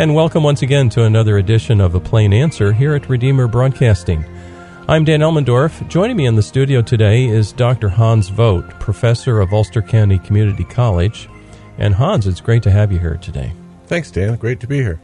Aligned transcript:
And 0.00 0.14
welcome 0.14 0.42
once 0.42 0.62
again 0.62 0.88
to 0.90 1.04
another 1.04 1.36
edition 1.36 1.78
of 1.78 1.94
A 1.94 2.00
Plain 2.00 2.32
Answer 2.32 2.72
here 2.72 2.94
at 2.94 3.10
Redeemer 3.10 3.46
Broadcasting. 3.46 4.24
I'm 4.88 5.04
Dan 5.04 5.20
Elmendorf. 5.20 5.86
Joining 5.88 6.16
me 6.16 6.24
in 6.24 6.36
the 6.36 6.42
studio 6.42 6.80
today 6.80 7.26
is 7.26 7.52
Dr. 7.52 7.90
Hans 7.90 8.30
Vogt, 8.30 8.80
professor 8.80 9.40
of 9.40 9.52
Ulster 9.52 9.82
County 9.82 10.18
Community 10.18 10.64
College. 10.64 11.28
And 11.76 11.94
Hans, 11.94 12.26
it's 12.26 12.40
great 12.40 12.62
to 12.62 12.70
have 12.70 12.90
you 12.90 12.98
here 12.98 13.18
today. 13.18 13.52
Thanks, 13.88 14.10
Dan. 14.10 14.36
Great 14.36 14.58
to 14.60 14.66
be 14.66 14.78
here. 14.78 15.02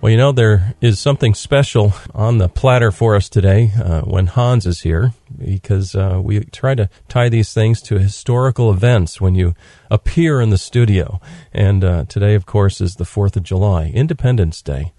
Well, 0.00 0.12
you 0.12 0.16
know, 0.16 0.30
there 0.30 0.76
is 0.80 1.00
something 1.00 1.34
special 1.34 1.92
on 2.14 2.38
the 2.38 2.48
platter 2.48 2.92
for 2.92 3.16
us 3.16 3.28
today 3.28 3.72
uh, 3.82 4.02
when 4.02 4.28
Hans 4.28 4.64
is 4.64 4.82
here 4.82 5.12
because 5.36 5.96
uh, 5.96 6.20
we 6.22 6.44
try 6.44 6.76
to 6.76 6.88
tie 7.08 7.28
these 7.28 7.52
things 7.52 7.82
to 7.82 7.98
historical 7.98 8.70
events 8.70 9.20
when 9.20 9.34
you 9.34 9.54
appear 9.90 10.40
in 10.40 10.50
the 10.50 10.58
studio. 10.58 11.20
And 11.52 11.82
uh, 11.82 12.04
today, 12.04 12.36
of 12.36 12.46
course, 12.46 12.80
is 12.80 12.94
the 12.94 13.02
4th 13.02 13.34
of 13.34 13.42
July, 13.42 13.90
Independence 13.92 14.62
Day. 14.62 14.92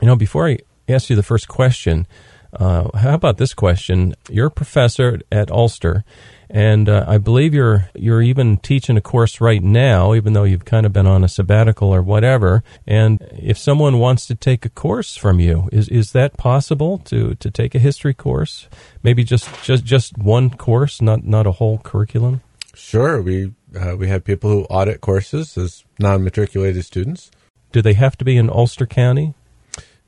You 0.00 0.06
know, 0.06 0.14
before 0.14 0.46
I 0.46 0.58
ask 0.88 1.10
you 1.10 1.16
the 1.16 1.24
first 1.24 1.48
question, 1.48 2.06
uh, 2.52 2.96
how 2.96 3.14
about 3.14 3.38
this 3.38 3.54
question? 3.54 4.14
You're 4.30 4.46
a 4.46 4.52
professor 4.52 5.20
at 5.32 5.50
Ulster, 5.50 6.04
and 6.50 6.88
uh, 6.88 7.04
I 7.06 7.18
believe 7.18 7.54
you're 7.54 7.90
you're 7.94 8.22
even 8.22 8.58
teaching 8.58 8.96
a 8.96 9.00
course 9.00 9.40
right 9.40 9.62
now, 9.62 10.14
even 10.14 10.32
though 10.32 10.44
you've 10.44 10.64
kind 10.64 10.86
of 10.86 10.92
been 10.92 11.06
on 11.06 11.24
a 11.24 11.28
sabbatical 11.28 11.94
or 11.94 12.02
whatever. 12.02 12.62
And 12.86 13.26
if 13.32 13.58
someone 13.58 13.98
wants 13.98 14.26
to 14.26 14.34
take 14.34 14.64
a 14.64 14.70
course 14.70 15.16
from 15.16 15.40
you, 15.40 15.68
is 15.72 15.88
is 15.88 16.12
that 16.12 16.36
possible 16.36 16.98
to 17.06 17.34
to 17.36 17.50
take 17.50 17.74
a 17.74 17.78
history 17.78 18.14
course? 18.14 18.68
Maybe 19.02 19.24
just 19.24 19.48
just 19.62 19.84
just 19.84 20.18
one 20.18 20.50
course, 20.50 21.00
not 21.00 21.24
not 21.24 21.46
a 21.46 21.52
whole 21.52 21.78
curriculum. 21.78 22.42
Sure, 22.74 23.22
we 23.22 23.52
uh, 23.78 23.96
we 23.96 24.08
have 24.08 24.24
people 24.24 24.50
who 24.50 24.64
audit 24.64 25.00
courses 25.00 25.56
as 25.56 25.84
non-matriculated 25.98 26.84
students. 26.84 27.30
Do 27.72 27.82
they 27.82 27.94
have 27.94 28.16
to 28.18 28.24
be 28.24 28.36
in 28.36 28.50
Ulster 28.50 28.86
County? 28.86 29.34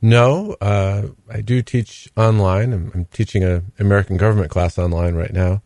No, 0.01 0.55
uh, 0.61 1.07
I 1.29 1.41
do 1.41 1.61
teach 1.61 2.09
online. 2.15 2.71
I'm, 2.71 2.91
I'm 2.93 3.05
teaching 3.05 3.43
an 3.43 3.71
American 3.79 4.15
government 4.17 4.51
class 4.51 4.77
online 4.77 5.15
right 5.15 5.33
now. 5.33 5.61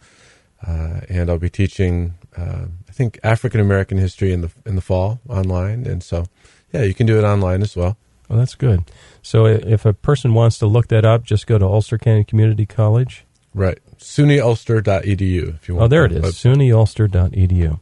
Uh, 0.65 1.01
and 1.09 1.29
I'll 1.29 1.39
be 1.39 1.49
teaching, 1.49 2.15
uh, 2.37 2.65
I 2.87 2.91
think, 2.91 3.19
African 3.23 3.59
American 3.59 3.97
history 3.97 4.31
in 4.31 4.41
the 4.41 4.51
in 4.65 4.75
the 4.75 4.81
fall 4.81 5.19
online, 5.27 5.87
and 5.87 6.03
so 6.03 6.25
yeah, 6.71 6.83
you 6.83 6.93
can 6.93 7.07
do 7.07 7.17
it 7.17 7.23
online 7.23 7.61
as 7.61 7.75
well. 7.75 7.97
Well, 8.29 8.39
that's 8.39 8.55
good. 8.55 8.89
So 9.21 9.45
if 9.45 9.85
a 9.85 9.93
person 9.93 10.33
wants 10.33 10.57
to 10.59 10.67
look 10.67 10.87
that 10.87 11.03
up, 11.03 11.23
just 11.23 11.47
go 11.47 11.57
to 11.57 11.65
Ulster 11.65 11.97
County 11.97 12.23
Community 12.23 12.65
College. 12.65 13.25
Right, 13.53 13.79
sunyulster.edu 13.97 15.55
if 15.55 15.67
you 15.67 15.75
want. 15.75 15.85
Oh, 15.85 15.87
there 15.89 16.05
it 16.05 16.13
is, 16.13 16.35
sunyulster.edu. 16.35 17.79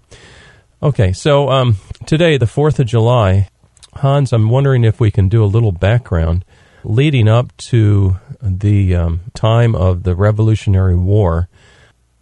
Okay, 0.81 1.11
so 1.13 1.49
um, 1.49 1.75
today, 2.05 2.37
the 2.37 2.47
Fourth 2.47 2.79
of 2.79 2.87
July, 2.87 3.49
Hans, 3.95 4.31
I'm 4.31 4.49
wondering 4.49 4.83
if 4.83 4.99
we 4.99 5.11
can 5.11 5.27
do 5.27 5.43
a 5.43 5.45
little 5.45 5.73
background 5.73 6.45
leading 6.83 7.27
up 7.27 7.55
to 7.57 8.17
the 8.41 8.95
um, 8.95 9.19
time 9.33 9.75
of 9.75 10.03
the 10.03 10.15
Revolutionary 10.15 10.95
War 10.95 11.49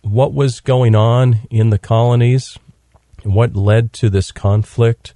what 0.10 0.34
was 0.34 0.60
going 0.60 0.96
on 0.96 1.40
in 1.50 1.70
the 1.70 1.78
colonies, 1.78 2.58
what 3.24 3.56
led 3.56 3.94
to 3.94 4.10
this 4.10 4.32
conflict, 4.32 5.14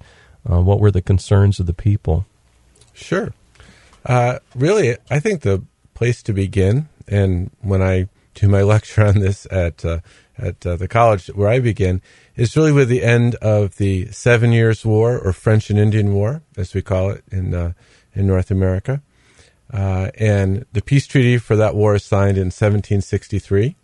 uh, 0.48 0.60
what 0.60 0.80
were 0.80 0.90
the 0.90 1.02
concerns 1.02 1.60
of 1.60 1.66
the 1.66 1.74
people. 1.74 2.26
Sure. 2.92 3.32
Uh, 4.04 4.38
really, 4.54 4.96
I 5.10 5.20
think 5.20 5.42
the 5.42 5.62
place 5.94 6.22
to 6.24 6.32
begin, 6.32 6.88
and 7.08 7.50
when 7.60 7.82
I 7.82 8.08
do 8.34 8.48
my 8.48 8.62
lecture 8.74 9.04
on 9.04 9.20
this 9.20 9.46
at 9.50 9.84
uh, 9.84 10.00
at 10.38 10.66
uh, 10.66 10.76
the 10.76 10.88
college 10.88 11.28
where 11.28 11.48
I 11.48 11.60
begin, 11.60 12.02
is 12.36 12.56
really 12.56 12.72
with 12.72 12.88
the 12.88 13.02
end 13.02 13.34
of 13.36 13.76
the 13.76 14.10
Seven 14.10 14.52
Years' 14.52 14.84
War 14.84 15.18
or 15.18 15.32
French 15.32 15.70
and 15.70 15.78
Indian 15.78 16.14
War, 16.14 16.42
as 16.56 16.74
we 16.74 16.82
call 16.82 17.10
it 17.10 17.24
in 17.30 17.54
uh, 17.54 17.72
in 18.14 18.26
North 18.26 18.50
America. 18.50 19.02
Uh, 19.72 20.10
and 20.18 20.66
the 20.72 20.82
peace 20.82 21.06
treaty 21.06 21.38
for 21.38 21.56
that 21.56 21.74
war 21.74 21.94
is 21.94 22.04
signed 22.04 22.36
in 22.36 22.48
1763 22.48 23.74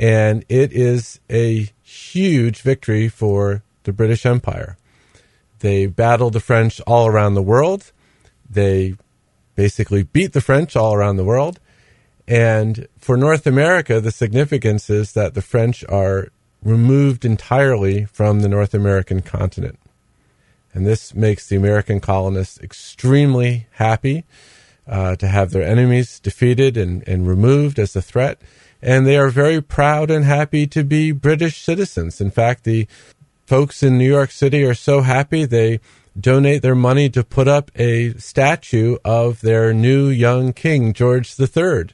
and 0.00 0.46
it 0.48 0.72
is 0.72 1.20
a 1.30 1.68
huge 1.82 2.62
victory 2.62 3.06
for 3.06 3.62
the 3.82 3.92
British 3.92 4.24
Empire. 4.24 4.78
They 5.58 5.86
battled 5.86 6.32
the 6.32 6.40
French 6.40 6.80
all 6.86 7.06
around 7.06 7.34
the 7.34 7.42
world. 7.42 7.92
They 8.48 8.94
basically 9.56 10.02
beat 10.02 10.32
the 10.32 10.40
French 10.40 10.74
all 10.74 10.94
around 10.94 11.16
the 11.16 11.24
world. 11.24 11.60
And 12.26 12.88
for 12.96 13.18
North 13.18 13.46
America, 13.46 14.00
the 14.00 14.10
significance 14.10 14.88
is 14.88 15.12
that 15.12 15.34
the 15.34 15.42
French 15.42 15.84
are 15.90 16.28
removed 16.62 17.26
entirely 17.26 18.06
from 18.06 18.40
the 18.40 18.48
North 18.48 18.72
American 18.72 19.20
continent. 19.20 19.78
And 20.72 20.86
this 20.86 21.14
makes 21.14 21.46
the 21.46 21.56
American 21.56 22.00
colonists 22.00 22.58
extremely 22.60 23.66
happy 23.72 24.24
uh, 24.86 25.16
to 25.16 25.28
have 25.28 25.50
their 25.50 25.62
enemies 25.62 26.18
defeated 26.20 26.78
and, 26.78 27.06
and 27.06 27.28
removed 27.28 27.78
as 27.78 27.94
a 27.94 28.00
threat 28.00 28.40
and 28.82 29.06
they 29.06 29.16
are 29.16 29.30
very 29.30 29.60
proud 29.60 30.10
and 30.10 30.24
happy 30.24 30.66
to 30.66 30.84
be 30.84 31.12
British 31.12 31.60
citizens. 31.62 32.20
In 32.20 32.30
fact, 32.30 32.64
the 32.64 32.86
folks 33.46 33.82
in 33.82 33.98
New 33.98 34.08
York 34.08 34.30
City 34.30 34.64
are 34.64 34.74
so 34.74 35.02
happy 35.02 35.44
they 35.44 35.80
donate 36.18 36.62
their 36.62 36.74
money 36.74 37.08
to 37.10 37.22
put 37.22 37.48
up 37.48 37.70
a 37.76 38.12
statue 38.14 38.96
of 39.04 39.40
their 39.40 39.72
new 39.72 40.08
young 40.08 40.52
king, 40.52 40.92
George 40.92 41.34
III. 41.38 41.88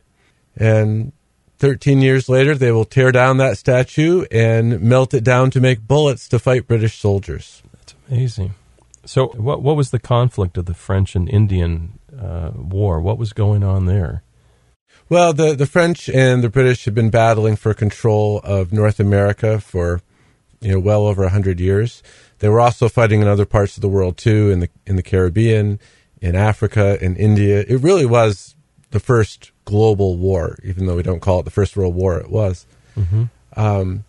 And 0.56 1.12
13 1.58 2.00
years 2.00 2.28
later, 2.28 2.54
they 2.54 2.72
will 2.72 2.84
tear 2.84 3.12
down 3.12 3.38
that 3.38 3.58
statue 3.58 4.24
and 4.30 4.80
melt 4.80 5.14
it 5.14 5.24
down 5.24 5.50
to 5.50 5.60
make 5.60 5.86
bullets 5.86 6.28
to 6.28 6.38
fight 6.38 6.66
British 6.66 6.98
soldiers. 6.98 7.62
That's 7.72 7.94
amazing. 8.08 8.54
So, 9.04 9.28
what, 9.28 9.62
what 9.62 9.76
was 9.76 9.90
the 9.90 9.98
conflict 9.98 10.58
of 10.58 10.66
the 10.66 10.74
French 10.74 11.14
and 11.14 11.28
Indian 11.28 11.98
uh, 12.18 12.50
War? 12.54 13.00
What 13.00 13.18
was 13.18 13.32
going 13.32 13.62
on 13.62 13.86
there? 13.86 14.22
Well, 15.08 15.32
the, 15.32 15.54
the 15.54 15.66
French 15.66 16.08
and 16.08 16.42
the 16.42 16.48
British 16.48 16.84
had 16.84 16.94
been 16.94 17.10
battling 17.10 17.56
for 17.56 17.72
control 17.74 18.40
of 18.42 18.72
North 18.72 18.98
America 18.98 19.60
for 19.60 20.00
you 20.60 20.72
know 20.72 20.80
well 20.80 21.06
over 21.06 21.28
hundred 21.28 21.60
years. 21.60 22.02
They 22.38 22.48
were 22.48 22.60
also 22.60 22.88
fighting 22.88 23.22
in 23.22 23.28
other 23.28 23.46
parts 23.46 23.76
of 23.76 23.82
the 23.82 23.88
world 23.88 24.16
too, 24.16 24.50
in 24.50 24.60
the 24.60 24.68
in 24.84 24.96
the 24.96 25.02
Caribbean, 25.02 25.78
in 26.20 26.34
Africa, 26.34 27.02
in 27.02 27.16
India. 27.16 27.64
It 27.68 27.76
really 27.82 28.06
was 28.06 28.56
the 28.90 29.00
first 29.00 29.52
global 29.64 30.16
war, 30.16 30.58
even 30.64 30.86
though 30.86 30.96
we 30.96 31.02
don't 31.02 31.20
call 31.20 31.40
it 31.40 31.44
the 31.44 31.50
First 31.50 31.76
World 31.76 31.94
War. 31.94 32.18
It 32.18 32.30
was. 32.30 32.66
Mm-hmm. 32.96 33.24
Um, 33.56 34.04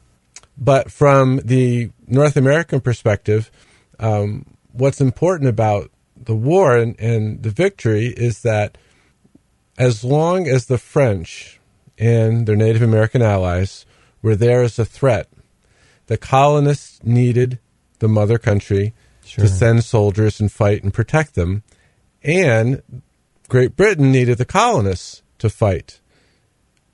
but 0.57 0.91
from 0.91 1.38
the 1.44 1.91
North 2.07 2.38
American 2.38 2.81
perspective, 2.81 3.52
um, 4.00 4.46
what's 4.72 5.02
important 5.02 5.50
about 5.50 5.91
the 6.16 6.36
war 6.36 6.75
and, 6.75 7.00
and 7.00 7.44
the 7.44 7.52
victory 7.52 8.07
is 8.07 8.41
that 8.41 8.78
as 9.77 10.03
long 10.03 10.47
as 10.47 10.65
the 10.65 10.77
French 10.77 11.59
and 11.97 12.47
their 12.47 12.55
Native 12.55 12.81
American 12.81 13.21
allies 13.21 13.85
were 14.21 14.35
there 14.35 14.61
as 14.61 14.79
a 14.79 14.85
threat, 14.85 15.29
the 16.07 16.17
colonists 16.17 17.03
needed 17.03 17.59
the 17.99 18.07
mother 18.07 18.38
country 18.38 18.93
sure. 19.23 19.45
to 19.45 19.49
send 19.49 19.83
soldiers 19.83 20.39
and 20.39 20.51
fight 20.51 20.83
and 20.83 20.94
protect 20.94 21.35
them, 21.35 21.63
and 22.24 22.81
Great 23.50 23.75
Britain 23.75 24.12
needed 24.12 24.38
the 24.38 24.45
colonists 24.45 25.21
to 25.39 25.50
fight. 25.50 26.00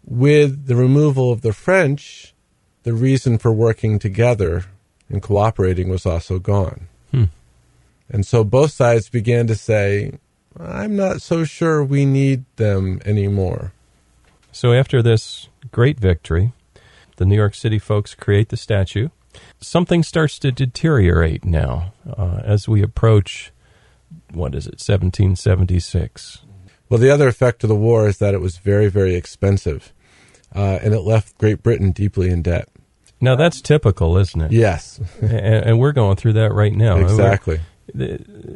With 0.06 0.68
the 0.68 0.76
removal 0.76 1.32
of 1.32 1.42
the 1.42 1.54
French, 1.54 2.34
the 2.84 2.94
reason 2.94 3.38
for 3.38 3.54
working 3.54 4.00
together 4.00 4.66
and 5.10 5.22
cooperating 5.22 5.90
was 5.90 6.06
also 6.06 6.40
gone. 6.40 6.88
Hmm. 7.12 7.26
And 8.10 8.26
so 8.26 8.44
both 8.44 8.72
sides 8.72 9.10
began 9.10 9.48
to 9.48 9.56
say, 9.56 10.20
I'm 10.60 10.96
not 10.96 11.22
so 11.22 11.44
sure 11.44 11.84
we 11.84 12.06
need 12.06 12.46
them 12.58 13.02
anymore. 13.06 13.74
So 14.52 14.74
after 14.74 15.02
this 15.02 15.50
great 15.72 16.00
victory, 16.00 16.54
the 17.18 17.26
New 17.26 17.36
York 17.36 17.56
City 17.56 17.80
folks 17.80 18.14
create 18.14 18.50
the 18.50 18.58
statue. 18.58 19.10
Something 19.60 20.04
starts 20.04 20.38
to 20.40 20.52
deteriorate 20.52 21.44
now 21.44 21.94
uh, 22.08 22.42
as 22.44 22.68
we 22.68 22.84
approach, 22.84 23.52
what 24.32 24.54
is 24.54 24.68
it, 24.68 24.80
1776. 24.80 26.44
Well, 26.90 27.00
the 27.00 27.10
other 27.10 27.28
effect 27.28 27.64
of 27.64 27.70
the 27.70 27.76
war 27.76 28.08
is 28.08 28.20
that 28.20 28.36
it 28.36 28.42
was 28.42 28.58
very, 28.58 28.88
very 28.88 29.16
expensive, 29.16 29.92
uh, 30.56 30.80
and 30.84 30.94
it 30.94 31.02
left 31.02 31.38
Great 31.40 31.64
Britain 31.64 31.92
deeply 31.92 32.30
in 32.30 32.44
debt. 32.44 32.70
Now, 33.20 33.36
that's 33.36 33.62
typical, 33.62 34.18
isn't 34.18 34.40
it? 34.40 34.52
Yes. 34.52 35.00
and, 35.22 35.32
and, 35.32 35.80
we're 35.80 35.94
going 35.94 36.18
through 36.18 36.34
that 36.34 36.54
right 36.54 36.74
now. 36.74 36.98
Exactly. 36.98 37.62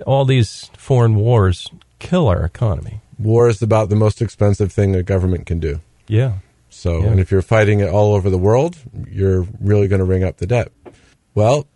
all 0.06 0.26
these 0.26 0.70
foreign 0.78 1.16
wars 1.16 1.72
kill 2.00 2.28
our 2.28 2.44
economy. 2.44 3.02
War 3.18 3.48
is 3.48 3.62
about 3.62 3.90
the 3.90 3.96
most 3.96 4.22
expensive 4.22 4.72
thing 4.72 4.96
a 4.96 5.04
government 5.04 5.46
can 5.46 5.60
do. 5.60 5.82
Yeah. 6.08 6.40
So, 6.70 7.00
yeah. 7.00 7.08
and 7.08 7.20
if 7.20 7.32
you're 7.32 7.42
fighting 7.42 7.80
it 7.80 7.90
all 7.90 8.14
over 8.14 8.30
the 8.30 8.38
world, 8.38 8.78
you're 9.10 9.48
really 9.60 9.88
going 9.88 10.00
to 10.00 10.06
ring 10.06 10.24
up 10.24 10.38
the 10.38 10.48
debt. 10.48 10.72
Well, 11.34 11.68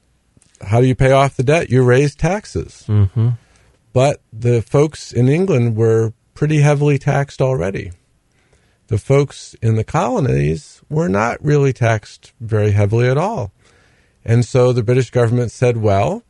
how 0.62 0.81
do 0.81 0.88
you 0.88 0.95
pay 0.95 1.12
off 1.12 1.38
the 1.38 1.44
debt? 1.44 1.69
You 1.69 1.83
raise 1.83 2.15
taxes. 2.15 2.85
Mm-hmm. 2.88 3.29
But 3.94 4.21
the 4.31 4.62
folks 4.62 5.12
in 5.12 5.27
England 5.27 5.75
were 5.75 6.13
pretty 6.33 6.62
heavily 6.62 6.97
taxed 6.97 7.41
already. 7.41 7.91
The 8.88 8.97
folks 8.97 9.53
in 9.62 9.75
the 9.75 9.83
colonies 9.83 10.81
were 10.89 11.09
not 11.09 11.44
really 11.44 11.73
taxed 11.73 12.33
very 12.39 12.71
heavily 12.71 13.07
at 13.07 13.18
all. 13.18 13.51
And 14.23 14.45
so 14.45 14.71
the 14.71 14.83
British 14.83 15.09
government 15.09 15.51
said, 15.51 15.77
well, 15.77 16.23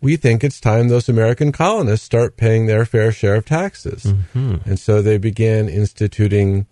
we 0.00 0.16
think 0.16 0.42
it's 0.42 0.60
time 0.60 0.88
those 0.88 1.08
American 1.08 1.52
colonists 1.52 2.06
start 2.06 2.36
paying 2.36 2.66
their 2.66 2.84
fair 2.84 3.12
share 3.12 3.36
of 3.36 3.44
taxes. 3.44 4.04
Mm-hmm. 4.04 4.56
And 4.64 4.78
so 4.78 5.02
they 5.02 5.18
began 5.18 5.68
instituting 5.68 6.66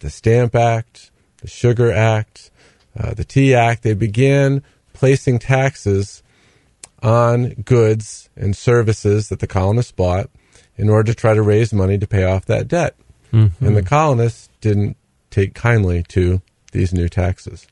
the 0.00 0.10
Stamp 0.10 0.54
Act, 0.54 1.10
the 1.38 1.48
Sugar 1.48 1.90
Act, 1.90 2.50
uh, 2.98 3.14
the 3.14 3.24
Tea 3.24 3.54
Act. 3.54 3.82
They 3.82 3.94
began 3.94 4.62
placing 4.92 5.38
taxes 5.38 6.22
on 7.02 7.50
goods 7.64 8.28
and 8.36 8.56
services 8.56 9.28
that 9.28 9.40
the 9.40 9.46
colonists 9.46 9.92
bought 9.92 10.30
in 10.76 10.88
order 10.88 11.12
to 11.12 11.18
try 11.18 11.34
to 11.34 11.42
raise 11.42 11.72
money 11.72 11.98
to 11.98 12.06
pay 12.06 12.24
off 12.24 12.44
that 12.46 12.68
debt. 12.68 12.94
Mm-hmm. 13.32 13.64
And 13.64 13.76
the 13.76 13.82
colonists 13.82 14.48
didn't 14.60 14.96
take 15.30 15.54
kindly 15.54 16.02
to 16.08 16.42
these 16.72 16.92
new 16.92 17.08
taxes. 17.08 17.66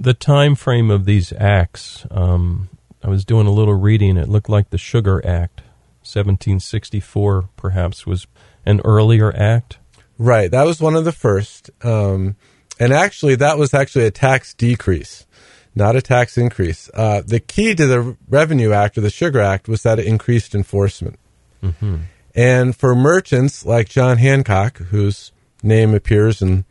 the 0.00 0.14
time 0.14 0.54
frame 0.54 0.90
of 0.90 1.04
these 1.04 1.32
acts, 1.34 2.06
um, 2.10 2.70
I 3.02 3.08
was 3.08 3.24
doing 3.24 3.46
a 3.46 3.52
little 3.52 3.74
reading. 3.74 4.16
It 4.16 4.28
looked 4.28 4.48
like 4.48 4.70
the 4.70 4.78
Sugar 4.78 5.24
Act, 5.26 5.60
1764, 6.02 7.48
perhaps, 7.56 8.06
was 8.06 8.26
an 8.66 8.80
earlier 8.84 9.34
act. 9.34 9.78
Right. 10.18 10.50
That 10.50 10.64
was 10.64 10.80
one 10.80 10.96
of 10.96 11.04
the 11.04 11.12
first. 11.12 11.70
Um, 11.82 12.36
and 12.78 12.92
actually, 12.92 13.36
that 13.36 13.58
was 13.58 13.72
actually 13.72 14.06
a 14.06 14.10
tax 14.10 14.52
decrease, 14.54 15.26
not 15.74 15.96
a 15.96 16.02
tax 16.02 16.36
increase. 16.36 16.90
Uh, 16.92 17.22
the 17.26 17.40
key 17.40 17.74
to 17.74 17.86
the 17.86 18.16
Revenue 18.28 18.72
Act 18.72 18.98
or 18.98 19.00
the 19.00 19.10
Sugar 19.10 19.40
Act 19.40 19.68
was 19.68 19.82
that 19.82 19.98
it 19.98 20.06
increased 20.06 20.54
enforcement. 20.54 21.18
Mm-hmm. 21.62 21.96
And 22.34 22.76
for 22.76 22.94
merchants 22.94 23.64
like 23.64 23.88
John 23.88 24.18
Hancock, 24.18 24.78
whose 24.78 25.32
name 25.62 25.94
appears 25.94 26.40
in 26.42 26.64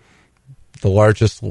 the 0.81 0.89
largest 0.89 1.43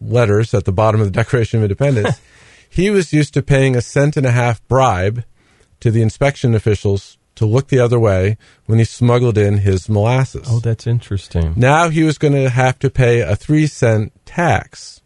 letters 0.00 0.54
at 0.54 0.64
the 0.64 0.72
bottom 0.72 1.00
of 1.00 1.06
the 1.06 1.12
Declaration 1.22 1.58
of 1.58 1.64
Independence, 1.64 2.20
he 2.68 2.90
was 2.90 3.12
used 3.12 3.34
to 3.34 3.42
paying 3.42 3.76
a 3.76 3.80
cent 3.80 4.16
and 4.16 4.26
a 4.26 4.30
half 4.32 4.66
bribe 4.68 5.24
to 5.80 5.90
the 5.90 6.02
inspection 6.02 6.54
officials 6.54 7.18
to 7.36 7.46
look 7.46 7.68
the 7.68 7.78
other 7.78 7.98
way 8.00 8.36
when 8.66 8.78
he 8.78 8.84
smuggled 8.84 9.38
in 9.38 9.58
his 9.58 9.88
molasses. 9.88 10.46
Oh, 10.50 10.58
that's 10.58 10.86
interesting. 10.86 11.54
Now 11.56 11.88
he 11.88 12.02
was 12.02 12.18
going 12.18 12.34
to 12.34 12.48
have 12.50 12.78
to 12.80 12.90
pay 12.90 13.20
a 13.20 13.36
three 13.36 13.66
cent 13.68 14.12
tax. 14.26 15.00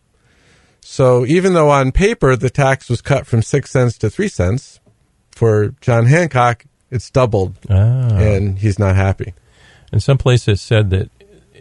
So 0.81 1.25
even 1.27 1.53
though 1.55 1.71
on 1.71 1.93
paper 1.93 2.37
the 2.37 2.51
tax 2.51 2.89
was 2.89 3.03
cut 3.03 3.27
from 3.27 3.43
six 3.43 3.71
cents 3.71 3.99
to 3.99 4.11
three 4.11 4.29
cents, 4.29 4.81
for 5.31 5.75
John 5.81 6.07
Hancock, 6.07 6.65
it's 6.91 7.11
doubled 7.11 7.55
Ah. 7.71 8.17
and 8.17 8.59
he's 8.59 8.79
not 8.79 8.97
happy. 8.97 9.35
And 9.91 10.03
some 10.03 10.19
places 10.19 10.61
said 10.61 10.91
that 10.91 11.11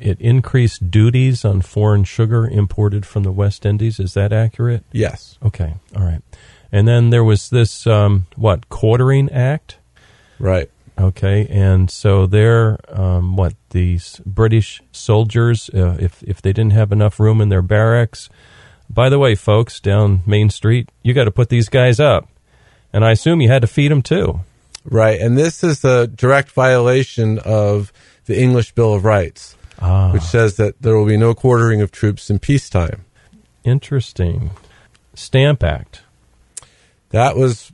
it 0.01 0.19
increased 0.19 0.92
duties 0.92 1.45
on 1.45 1.62
foreign 1.62 2.03
sugar 2.03 2.48
imported 2.48 3.06
from 3.06 3.24
the 3.24 3.31
West 3.31 3.65
Indies. 3.65 4.00
Is 4.00 4.13
that 4.13 4.33
accurate? 4.33 4.83
Yes. 4.92 5.38
Okay, 5.44 5.75
all 5.95 6.03
right. 6.03 6.21
And 6.71 6.88
then 6.88 7.09
there 7.09 7.24
was 7.24 7.50
this 7.50 7.86
um, 7.86 8.27
what 8.36 8.69
quartering 8.69 9.31
act. 9.31 9.77
Right. 10.39 10.69
Okay, 11.00 11.48
and 11.50 11.89
so 11.89 12.25
there, 12.27 12.77
um, 12.89 13.36
what 13.36 13.56
these 13.69 14.21
British 14.25 14.81
soldiers, 14.92 15.69
uh, 15.74 15.98
if 16.00 16.21
if 16.24 16.42
they 16.42 16.54
didn't 16.54 16.74
have 16.74 16.92
enough 16.92 17.19
room 17.19 17.42
in 17.42 17.50
their 17.50 17.62
barracks, 17.62 18.30
by 18.89 19.09
the 19.09 19.18
way, 19.18 19.36
folks, 19.36 19.80
down 19.80 20.21
Main 20.25 20.50
Street, 20.50 20.89
you 21.01 21.13
got 21.13 21.24
to 21.24 21.31
put 21.31 21.50
these 21.50 21.69
guys 21.69 22.00
up, 22.00 22.27
and 22.92 23.06
I 23.06 23.12
assume 23.12 23.42
you 23.42 23.50
had 23.50 23.62
to 23.62 23.68
feed 23.68 23.89
them 23.89 24.01
too. 24.01 24.42
Right. 24.83 25.19
And 25.19 25.38
this 25.38 25.63
is 25.63 25.83
a 25.86 26.07
direct 26.07 26.51
violation 26.51 27.39
of 27.39 27.94
the 28.25 28.39
English 28.39 28.74
Bill 28.74 28.94
of 28.94 29.06
Rights, 29.06 29.56
Ah, 29.81 30.12
which 30.12 30.24
says 30.24 30.57
that 30.57 30.81
there 30.81 30.95
will 30.95 31.07
be 31.07 31.18
no 31.18 31.33
quartering 31.33 31.81
of 31.81 31.92
troops 31.92 32.30
in 32.30 32.39
peacetime. 32.39 33.06
interesting. 33.63 34.51
Stamp 35.13 35.63
Act. 35.63 36.04
That 37.10 37.36
was 37.36 37.72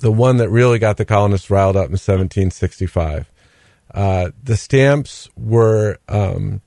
the 0.00 0.10
one 0.10 0.38
that 0.38 0.50
really 0.50 0.78
got 0.78 0.96
the 0.96 1.04
colonists 1.04 1.50
riled 1.50 1.76
up 1.76 1.86
in 1.86 1.92
1765. 1.92 3.30
Uh, 3.94 4.30
the 4.42 4.56
stamps 4.56 5.28
were 5.36 5.98
um, 6.08 6.60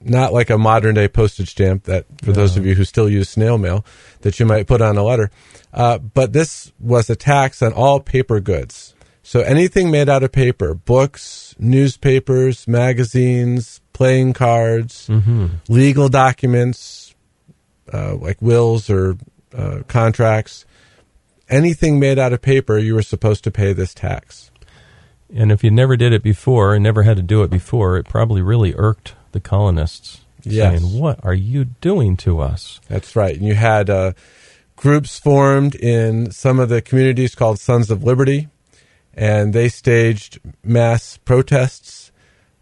not 0.00 0.32
like 0.32 0.50
a 0.50 0.58
modern 0.58 0.94
day 0.94 1.08
postage 1.08 1.50
stamp 1.50 1.84
that, 1.84 2.06
for 2.22 2.32
those 2.32 2.56
of 2.56 2.66
you 2.66 2.74
who 2.74 2.84
still 2.84 3.08
use 3.08 3.28
snail 3.28 3.58
mail, 3.58 3.84
that 4.20 4.38
you 4.38 4.46
might 4.46 4.66
put 4.66 4.80
on 4.80 4.96
a 4.96 5.02
letter. 5.02 5.30
Uh, 5.72 5.98
but 5.98 6.32
this 6.32 6.72
was 6.78 7.08
a 7.10 7.16
tax 7.16 7.62
on 7.62 7.72
all 7.72 7.98
paper 7.98 8.40
goods. 8.40 8.94
So 9.22 9.40
anything 9.40 9.90
made 9.90 10.08
out 10.08 10.22
of 10.22 10.32
paper, 10.32 10.74
books, 10.74 11.54
newspapers, 11.58 12.66
magazines, 12.66 13.80
playing 13.92 14.32
cards, 14.32 15.06
Mm-hmm. 15.08 15.46
legal 15.68 16.08
documents, 16.08 17.14
uh, 17.92 18.16
like 18.16 18.40
wills 18.42 18.90
or 18.90 19.16
uh, 19.56 19.80
contracts, 19.86 20.64
anything 21.48 22.00
made 22.00 22.18
out 22.18 22.32
of 22.32 22.42
paper, 22.42 22.78
you 22.78 22.94
were 22.94 23.02
supposed 23.02 23.44
to 23.44 23.50
pay 23.50 23.72
this 23.72 23.94
tax. 23.94 24.50
And 25.34 25.52
if 25.52 25.62
you 25.64 25.70
never 25.70 25.96
did 25.96 26.12
it 26.12 26.22
before 26.22 26.74
and 26.74 26.82
never 26.82 27.04
had 27.04 27.16
to 27.16 27.22
do 27.22 27.42
it 27.42 27.50
before, 27.50 27.96
it 27.96 28.06
probably 28.08 28.42
really 28.42 28.74
irked 28.76 29.14
the 29.32 29.40
colonists. 29.40 30.20
Yes. 30.42 30.80
Saying, 30.80 30.98
what 31.00 31.20
are 31.24 31.34
you 31.34 31.66
doing 31.66 32.16
to 32.18 32.40
us? 32.40 32.80
That's 32.88 33.14
right. 33.14 33.36
And 33.36 33.46
you 33.46 33.54
had 33.54 33.88
uh, 33.88 34.12
groups 34.74 35.18
formed 35.18 35.74
in 35.76 36.32
some 36.32 36.58
of 36.58 36.68
the 36.68 36.82
communities 36.82 37.34
called 37.36 37.60
Sons 37.60 37.90
of 37.90 38.02
Liberty, 38.02 38.48
and 39.14 39.52
they 39.52 39.68
staged 39.68 40.40
mass 40.64 41.18
protests. 41.18 42.12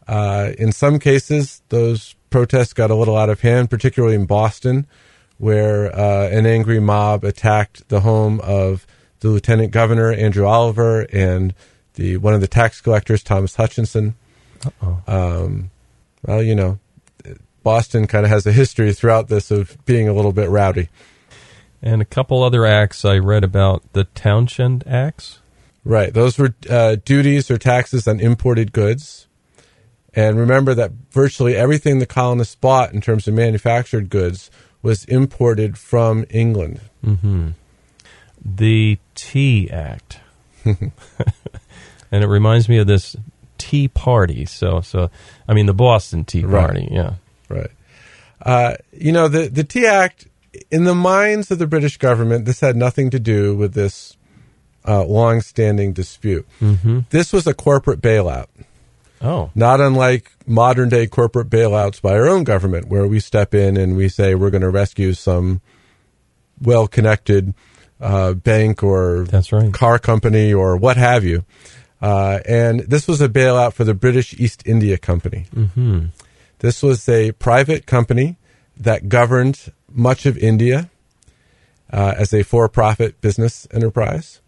Uh, 0.07 0.53
in 0.59 0.73
some 0.73 0.99
cases, 0.99 1.63
those 1.69 2.15
protests 2.31 2.73
got 2.73 2.91
a 2.91 2.95
little 2.95 3.17
out 3.17 3.31
of 3.31 3.41
hand, 3.41 3.71
particularly 3.71 4.15
in 4.15 4.27
Boston, 4.27 4.87
where 5.39 5.95
uh, 5.95 6.29
an 6.29 6.47
angry 6.47 6.81
mob 6.81 7.25
attacked 7.25 7.89
the 7.89 8.01
home 8.01 8.41
of 8.41 8.87
the 9.21 9.29
lieutenant 9.29 9.71
governor 9.71 10.13
Andrew 10.13 10.47
Oliver 10.47 11.07
and 11.13 11.55
the 11.95 12.17
one 12.17 12.35
of 12.35 12.41
the 12.41 12.49
tax 12.49 12.81
collectors 12.81 13.23
Thomas 13.23 13.57
Hutchinson. 13.57 14.15
Um, 15.07 15.71
well, 16.27 16.43
you 16.43 16.55
know, 16.55 16.79
Boston 17.63 18.07
kind 18.07 18.25
of 18.25 18.31
has 18.31 18.47
a 18.47 18.53
history 18.53 18.93
throughout 18.93 19.29
this 19.29 19.51
of 19.51 19.77
being 19.85 20.09
a 20.09 20.13
little 20.13 20.33
bit 20.33 20.49
rowdy. 20.49 20.89
And 21.83 22.03
a 22.03 22.07
couple 22.07 22.43
other 22.43 22.67
acts 22.67 23.05
I 23.05 23.19
read 23.19 23.45
about 23.45 23.93
the 23.93 24.05
Townshend 24.05 24.85
Acts. 24.87 25.40
Right. 25.91 26.15
Those 26.15 26.39
were 26.39 26.55
uh, 26.71 26.99
duties 27.05 27.51
or 27.51 27.59
taxes 27.59 28.07
on 28.07 28.21
imported 28.21 28.71
goods. 28.71 29.27
And 30.15 30.39
remember 30.39 30.73
that 30.73 30.93
virtually 31.11 31.57
everything 31.57 31.99
the 31.99 32.07
colonists 32.07 32.55
bought 32.55 32.95
in 32.95 33.01
terms 33.01 33.27
of 33.27 33.35
manufactured 33.35 34.09
goods 34.09 34.53
was 34.83 35.05
imported 35.07 35.77
from 35.77 36.27
England. 36.31 36.81
Mm-hmm. 37.05 37.49
The 38.45 39.01
Tea 39.17 39.69
Act. 39.69 40.21
and 40.65 40.93
it 42.13 42.29
reminds 42.29 42.69
me 42.69 42.79
of 42.79 42.87
this 42.87 43.17
Tea 43.59 43.89
Party. 43.89 44.45
So, 44.45 44.83
so 44.83 45.11
I 45.49 45.55
mean, 45.55 45.67
the 45.67 45.75
Boston 45.75 46.25
Tea 46.25 46.45
Right. 46.45 46.67
Party. 46.67 46.89
Yeah. 46.89 47.15
Right. 47.49 47.71
Uh, 48.41 48.77
you 48.93 49.11
know, 49.11 49.27
the, 49.27 49.49
the 49.49 49.65
Tea 49.65 49.87
Act, 49.87 50.29
in 50.71 50.85
the 50.85 50.95
minds 50.95 51.51
of 51.51 51.59
the 51.59 51.67
British 51.67 51.97
government, 51.97 52.45
this 52.45 52.61
had 52.61 52.77
nothing 52.77 53.11
to 53.11 53.19
do 53.19 53.57
with 53.57 53.75
this 53.75 54.17
uh, 54.87 55.05
long 55.05 55.41
standing 55.41 55.93
dispute. 55.93 56.47
Mm-hmm. 56.61 57.01
This 57.11 57.33
was 57.33 57.47
a 57.47 57.55
corporate 57.55 58.01
bailout. 58.01 58.47
Oh. 59.23 59.51
not 59.55 59.83
unlike 59.83 60.33
modern 60.47 60.89
day 60.89 61.07
corporate 61.07 61.51
bailouts 61.51 62.01
by 62.01 62.13
our 62.13 62.27
own 62.27 62.43
government, 62.43 62.89
where 62.89 63.07
we 63.07 63.21
step 63.21 63.55
in 63.55 63.77
and 63.77 63.95
we 63.95 64.09
say 64.09 64.35
we're 64.35 64.49
going 64.49 64.63
to 64.63 64.71
rescue 64.71 65.13
some 65.13 65.61
well 66.63 66.89
connected 66.89 67.53
uh, 68.01 68.33
bank 68.33 68.83
or 68.83 69.25
That's 69.25 69.53
right. 69.53 69.73
car 69.75 69.99
company 69.99 70.55
or 70.55 70.77
what 70.77 70.97
have 70.97 71.23
you. 71.23 71.45
Uh, 72.01 72.41
and 72.49 72.81
this 72.81 73.07
was 73.07 73.21
a 73.21 73.29
bailout 73.29 73.75
for 73.75 73.85
the 73.85 73.93
British 73.93 74.33
East 74.41 74.63
India 74.65 74.97
Company. 74.97 75.47
Mm-hmm. 75.55 76.07
This 76.61 76.83
was 76.83 77.07
a 77.09 77.33
private 77.33 77.87
company 77.87 78.37
that 78.77 79.09
governed 79.11 79.71
much 79.93 80.25
of 80.25 80.39
India 80.39 80.89
uh, 81.93 82.15
as 82.17 82.33
a 82.33 82.43
for 82.43 82.69
profit 82.69 83.21
business 83.21 83.69
enterprise. 83.71 84.41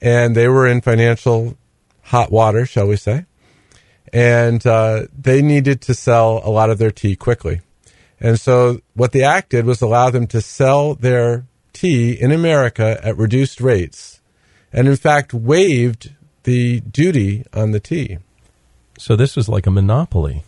And 0.00 0.34
they 0.34 0.48
were 0.48 0.66
in 0.66 0.80
financial 0.80 1.56
hot 2.02 2.32
water, 2.32 2.66
shall 2.66 2.86
we 2.86 2.96
say. 2.96 3.26
And 4.12 4.66
uh, 4.66 5.06
they 5.16 5.42
needed 5.42 5.80
to 5.82 5.94
sell 5.94 6.40
a 6.44 6.50
lot 6.50 6.70
of 6.70 6.78
their 6.78 6.90
tea 6.90 7.16
quickly. 7.16 7.60
And 8.18 8.38
so 8.38 8.80
what 8.94 9.12
the 9.12 9.22
act 9.22 9.50
did 9.50 9.64
was 9.64 9.80
allow 9.80 10.10
them 10.10 10.26
to 10.28 10.40
sell 10.40 10.94
their 10.94 11.46
tea 11.72 12.12
in 12.12 12.32
America 12.32 12.98
at 13.02 13.16
reduced 13.16 13.60
rates. 13.60 14.20
And 14.72 14.88
in 14.88 14.96
fact, 14.96 15.32
waived 15.32 16.14
the 16.42 16.80
duty 16.80 17.44
on 17.52 17.70
the 17.70 17.80
tea. 17.80 18.18
So 18.98 19.16
this 19.16 19.36
was 19.36 19.48
like 19.48 19.66
a 19.66 19.70
monopoly. 19.70 20.44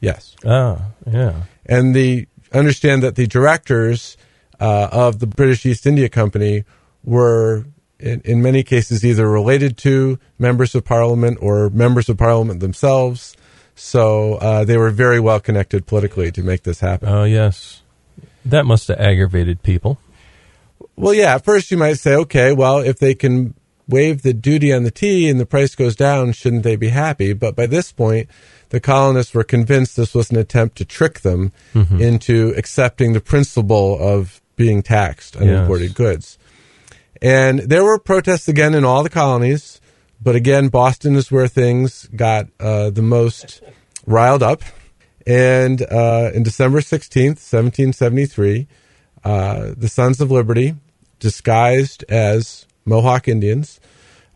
Yes. 0.00 0.36
Ah, 0.44 0.90
yeah. 1.10 1.42
and 1.66 1.94
the 1.94 2.28
understand 2.52 3.02
that 3.02 3.16
the 3.16 3.26
directors 3.26 4.16
uh, 4.60 4.88
of 4.92 5.18
the 5.18 5.26
British 5.26 5.66
East 5.66 5.86
India 5.86 6.08
Company 6.08 6.64
were 7.04 7.64
in, 7.98 8.20
in 8.24 8.42
many 8.42 8.62
cases 8.62 9.04
either 9.04 9.28
related 9.28 9.76
to 9.78 10.18
members 10.38 10.74
of 10.74 10.84
Parliament 10.84 11.38
or 11.40 11.70
members 11.70 12.08
of 12.08 12.16
Parliament 12.16 12.60
themselves. 12.60 13.36
So 13.74 14.34
uh, 14.34 14.64
they 14.64 14.76
were 14.76 14.90
very 14.90 15.20
well 15.20 15.40
connected 15.40 15.86
politically 15.86 16.32
to 16.32 16.42
make 16.42 16.64
this 16.64 16.80
happen. 16.80 17.08
Oh, 17.08 17.24
yes. 17.24 17.82
That 18.44 18.66
must 18.66 18.88
have 18.88 18.98
aggravated 18.98 19.62
people. 19.62 19.98
Well, 20.96 21.14
yeah, 21.14 21.36
at 21.36 21.44
first 21.44 21.70
you 21.70 21.76
might 21.76 21.98
say, 21.98 22.14
okay, 22.14 22.52
well, 22.52 22.78
if 22.78 22.98
they 22.98 23.14
can 23.14 23.54
waive 23.88 24.22
the 24.22 24.34
duty 24.34 24.72
on 24.72 24.82
the 24.82 24.90
tea 24.90 25.28
and 25.28 25.40
the 25.40 25.46
price 25.46 25.74
goes 25.74 25.96
down, 25.96 26.32
shouldn't 26.32 26.62
they 26.62 26.76
be 26.76 26.88
happy? 26.88 27.32
But 27.32 27.56
by 27.56 27.66
this 27.66 27.92
point, 27.92 28.28
the 28.70 28.80
colonists 28.80 29.32
were 29.32 29.44
convinced 29.44 29.96
this 29.96 30.14
was 30.14 30.30
an 30.30 30.36
attempt 30.36 30.76
to 30.78 30.84
trick 30.84 31.20
them 31.20 31.52
mm-hmm. 31.72 32.00
into 32.00 32.52
accepting 32.56 33.12
the 33.12 33.20
principle 33.20 33.96
of 33.98 34.40
being 34.56 34.82
taxed 34.82 35.36
on 35.36 35.46
yes. 35.46 35.60
imported 35.60 35.94
goods. 35.94 36.38
And 37.20 37.60
there 37.60 37.84
were 37.84 37.98
protests 37.98 38.48
again 38.48 38.74
in 38.74 38.84
all 38.84 39.02
the 39.02 39.10
colonies, 39.10 39.80
but 40.20 40.36
again, 40.36 40.68
Boston 40.68 41.16
is 41.16 41.30
where 41.30 41.48
things 41.48 42.08
got 42.14 42.46
uh, 42.60 42.90
the 42.90 43.02
most 43.02 43.62
riled 44.06 44.42
up. 44.42 44.62
And 45.26 45.82
uh, 45.82 46.30
in 46.32 46.42
December 46.42 46.80
16th, 46.80 47.38
1773, 47.38 48.66
uh, 49.24 49.74
the 49.76 49.88
Sons 49.88 50.20
of 50.20 50.30
Liberty, 50.30 50.74
disguised 51.18 52.04
as 52.08 52.66
Mohawk 52.84 53.28
Indians, 53.28 53.80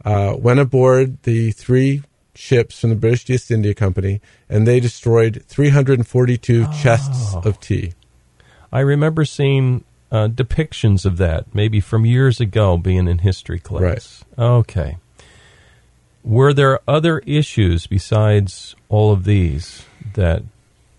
uh, 0.05 0.35
went 0.37 0.61
aboard 0.61 1.23
the 1.23 1.53
three 1.53 2.03
ships 2.35 2.81
from 2.81 2.91
the 2.91 2.97
British 2.97 3.29
East 3.31 3.51
India 3.51 3.75
Company, 3.75 4.21
and 4.49 4.67
they 4.67 4.81
destroyed 4.81 5.45
342 5.47 6.67
oh. 6.69 6.73
chests 6.83 7.35
of 7.35 7.61
tea. 7.61 7.93
I 8.73 8.81
remember 8.81 9.25
seeing 9.25 9.85
uh, 10.13 10.29
depictions 10.29 11.07
of 11.07 11.17
that, 11.17 11.53
maybe 11.55 11.81
from 11.81 12.05
years 12.05 12.39
ago, 12.39 12.77
being 12.77 13.09
in 13.09 13.19
history 13.19 13.59
class. 13.59 14.23
Right. 14.37 14.45
Okay. 14.45 14.99
Were 16.23 16.53
there 16.53 16.81
other 16.87 17.21
issues 17.21 17.87
besides 17.87 18.77
all 18.91 19.11
of 19.11 19.25
these 19.25 19.87
that 20.15 20.43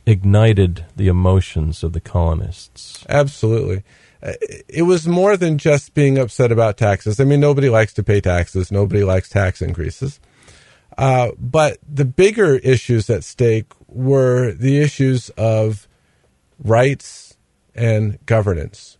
ignited 0.07 0.85
the 0.95 1.07
emotions 1.07 1.83
of 1.83 1.93
the 1.93 2.01
colonists? 2.01 3.05
Absolutely. 3.07 3.83
Uh, 4.21 4.33
it 4.67 4.81
was 4.81 5.07
more 5.07 5.37
than 5.37 5.59
just 5.59 5.93
being 5.93 6.17
upset 6.17 6.51
about 6.51 6.77
taxes. 6.77 7.19
I 7.19 7.23
mean, 7.23 7.39
nobody 7.39 7.69
likes 7.69 7.93
to 7.93 8.03
pay 8.03 8.19
taxes, 8.19 8.71
nobody 8.71 9.03
likes 9.03 9.29
tax 9.29 9.61
increases. 9.61 10.19
Uh, 10.97 11.31
but 11.39 11.77
the 11.87 12.05
bigger 12.05 12.55
issues 12.55 13.09
at 13.11 13.23
stake 13.23 13.71
were 13.87 14.53
the 14.53 14.81
issues 14.81 15.29
of 15.31 15.87
rights 16.63 17.37
and 17.75 18.23
governance. 18.25 18.97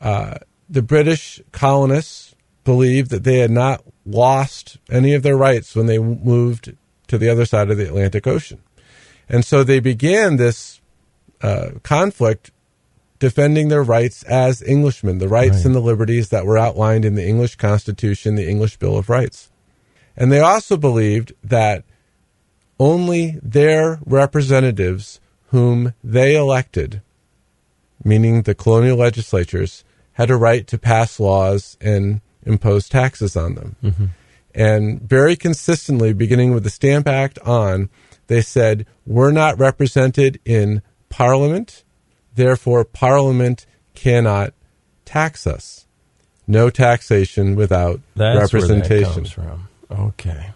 Uh, 0.00 0.38
the 0.68 0.82
British 0.82 1.40
colonists 1.52 2.34
believed 2.64 3.10
that 3.10 3.24
they 3.24 3.38
had 3.38 3.50
not 3.50 3.82
lost 4.04 4.78
any 4.90 5.14
of 5.14 5.22
their 5.22 5.36
rights 5.36 5.74
when 5.74 5.86
they 5.86 5.98
moved 5.98 6.74
to 7.08 7.18
the 7.18 7.28
other 7.28 7.46
side 7.46 7.70
of 7.70 7.78
the 7.78 7.86
Atlantic 7.86 8.26
Ocean. 8.26 8.60
And 9.28 9.44
so 9.44 9.64
they 9.64 9.80
began 9.80 10.36
this 10.36 10.80
uh, 11.42 11.70
conflict 11.82 12.50
defending 13.18 13.68
their 13.68 13.82
rights 13.82 14.22
as 14.24 14.62
Englishmen, 14.62 15.18
the 15.18 15.28
rights 15.28 15.56
right. 15.56 15.64
and 15.66 15.74
the 15.74 15.80
liberties 15.80 16.28
that 16.28 16.46
were 16.46 16.58
outlined 16.58 17.04
in 17.04 17.14
the 17.14 17.26
English 17.26 17.56
Constitution, 17.56 18.34
the 18.34 18.48
English 18.48 18.76
Bill 18.76 18.96
of 18.96 19.08
Rights. 19.08 19.50
And 20.16 20.30
they 20.30 20.40
also 20.40 20.76
believed 20.76 21.32
that 21.42 21.84
only 22.78 23.38
their 23.42 23.98
representatives, 24.04 25.20
whom 25.48 25.94
they 26.02 26.36
elected, 26.36 27.02
meaning 28.08 28.42
the 28.42 28.54
colonial 28.54 28.96
legislatures, 28.96 29.84
had 30.12 30.30
a 30.30 30.36
right 30.36 30.66
to 30.66 30.78
pass 30.78 31.20
laws 31.20 31.76
and 31.80 32.20
impose 32.44 32.88
taxes 32.88 33.36
on 33.36 33.54
them. 33.54 33.76
Mm-hmm. 33.84 34.06
And 34.54 35.00
very 35.00 35.36
consistently, 35.36 36.12
beginning 36.12 36.52
with 36.52 36.64
the 36.64 36.70
Stamp 36.70 37.06
Act 37.06 37.38
on, 37.40 37.90
they 38.26 38.40
said, 38.40 38.86
We're 39.06 39.30
not 39.30 39.58
represented 39.58 40.40
in 40.44 40.82
Parliament, 41.08 41.84
therefore, 42.34 42.84
Parliament 42.84 43.66
cannot 43.94 44.54
tax 45.04 45.46
us. 45.46 45.86
No 46.46 46.70
taxation 46.70 47.56
without 47.56 48.00
That's 48.16 48.52
representation. 48.52 49.26
from. 49.26 49.68
Okay. 49.90 50.50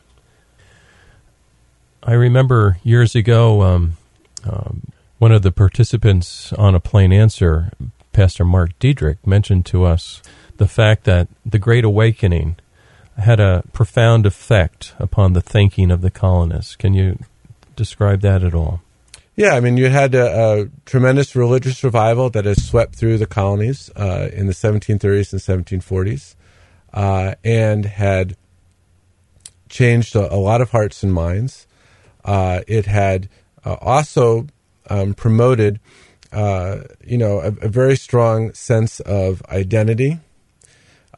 I 2.02 2.14
remember 2.14 2.78
years 2.82 3.14
ago, 3.14 3.62
um, 3.62 3.96
um, 4.44 4.82
one 5.22 5.30
of 5.30 5.42
the 5.42 5.52
participants 5.52 6.52
on 6.54 6.74
a 6.74 6.80
plain 6.80 7.12
answer, 7.12 7.70
Pastor 8.10 8.44
Mark 8.44 8.76
Diedrich, 8.80 9.24
mentioned 9.24 9.64
to 9.66 9.84
us 9.84 10.20
the 10.56 10.66
fact 10.66 11.04
that 11.04 11.28
the 11.46 11.60
Great 11.60 11.84
Awakening 11.84 12.56
had 13.16 13.38
a 13.38 13.62
profound 13.72 14.26
effect 14.26 14.96
upon 14.98 15.32
the 15.32 15.40
thinking 15.40 15.92
of 15.92 16.00
the 16.00 16.10
colonists. 16.10 16.74
Can 16.74 16.92
you 16.92 17.20
describe 17.76 18.20
that 18.22 18.42
at 18.42 18.52
all? 18.52 18.82
Yeah, 19.36 19.54
I 19.54 19.60
mean, 19.60 19.76
you 19.76 19.90
had 19.90 20.12
a, 20.16 20.62
a 20.62 20.68
tremendous 20.86 21.36
religious 21.36 21.84
revival 21.84 22.28
that 22.30 22.44
has 22.44 22.66
swept 22.66 22.96
through 22.96 23.18
the 23.18 23.26
colonies 23.26 23.92
uh, 23.94 24.28
in 24.32 24.48
the 24.48 24.52
1730s 24.52 25.32
and 25.32 25.80
1740s, 25.80 26.34
uh, 26.92 27.36
and 27.44 27.84
had 27.84 28.36
changed 29.68 30.16
a, 30.16 30.34
a, 30.34 30.40
lot 30.50 30.60
of 30.60 30.72
hearts 30.72 31.04
and 31.04 31.14
minds. 31.14 31.68
Uh, 32.24 32.62
it 32.66 32.86
had 32.86 33.28
uh, 33.64 33.76
also 33.80 34.48
um, 34.88 35.14
promoted, 35.14 35.80
uh, 36.32 36.78
you 37.04 37.18
know, 37.18 37.40
a, 37.40 37.48
a, 37.48 37.68
very 37.68 37.96
strong 37.96 38.52
sense 38.54 39.00
of 39.00 39.42
identity 39.50 40.18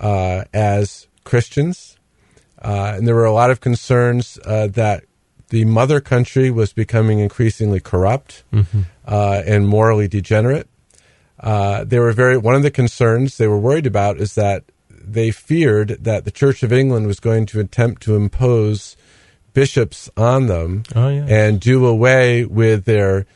uh, 0.01 0.45
as 0.53 1.07
Christians, 1.25 1.99
and 2.59 3.07
there 3.07 3.15
were 3.15 3.25
a 3.25 3.33
lot 3.33 3.51
of 3.51 3.61
concerns 3.61 4.39
that 4.45 5.05
the 5.51 5.65
mother 5.65 6.01
country 6.01 6.51
was 6.51 6.73
becoming 6.73 7.21
increasingly 7.21 7.81
corrupt 7.81 8.43
mm-hmm. 8.53 8.81
uh, 9.07 9.43
and 9.47 9.69
morally 9.69 10.09
degenerate. 10.09 10.69
Uh, 11.39 11.85
they 11.85 11.99
were 11.99 12.13
very 12.13 12.37
one 12.37 12.55
of 12.55 12.63
the 12.63 12.71
concerns 12.71 13.37
they 13.37 13.47
were 13.47 13.59
worried 13.59 13.87
about 13.87 14.19
is 14.19 14.35
that 14.35 14.65
they 14.91 15.31
feared 15.31 15.91
that 16.01 16.25
the 16.25 16.31
Church 16.31 16.63
of 16.63 16.73
England 16.73 17.07
was 17.07 17.21
going 17.21 17.47
to 17.47 17.61
attempt 17.61 18.03
to 18.03 18.17
impose 18.17 18.97
bishops 19.53 20.11
on 20.17 20.47
them 20.47 20.83
oh, 20.97 21.09
yeah. 21.09 21.27
and 21.29 21.61
do 21.61 21.87
away 21.87 22.45
with 22.45 22.85
their 22.85 23.27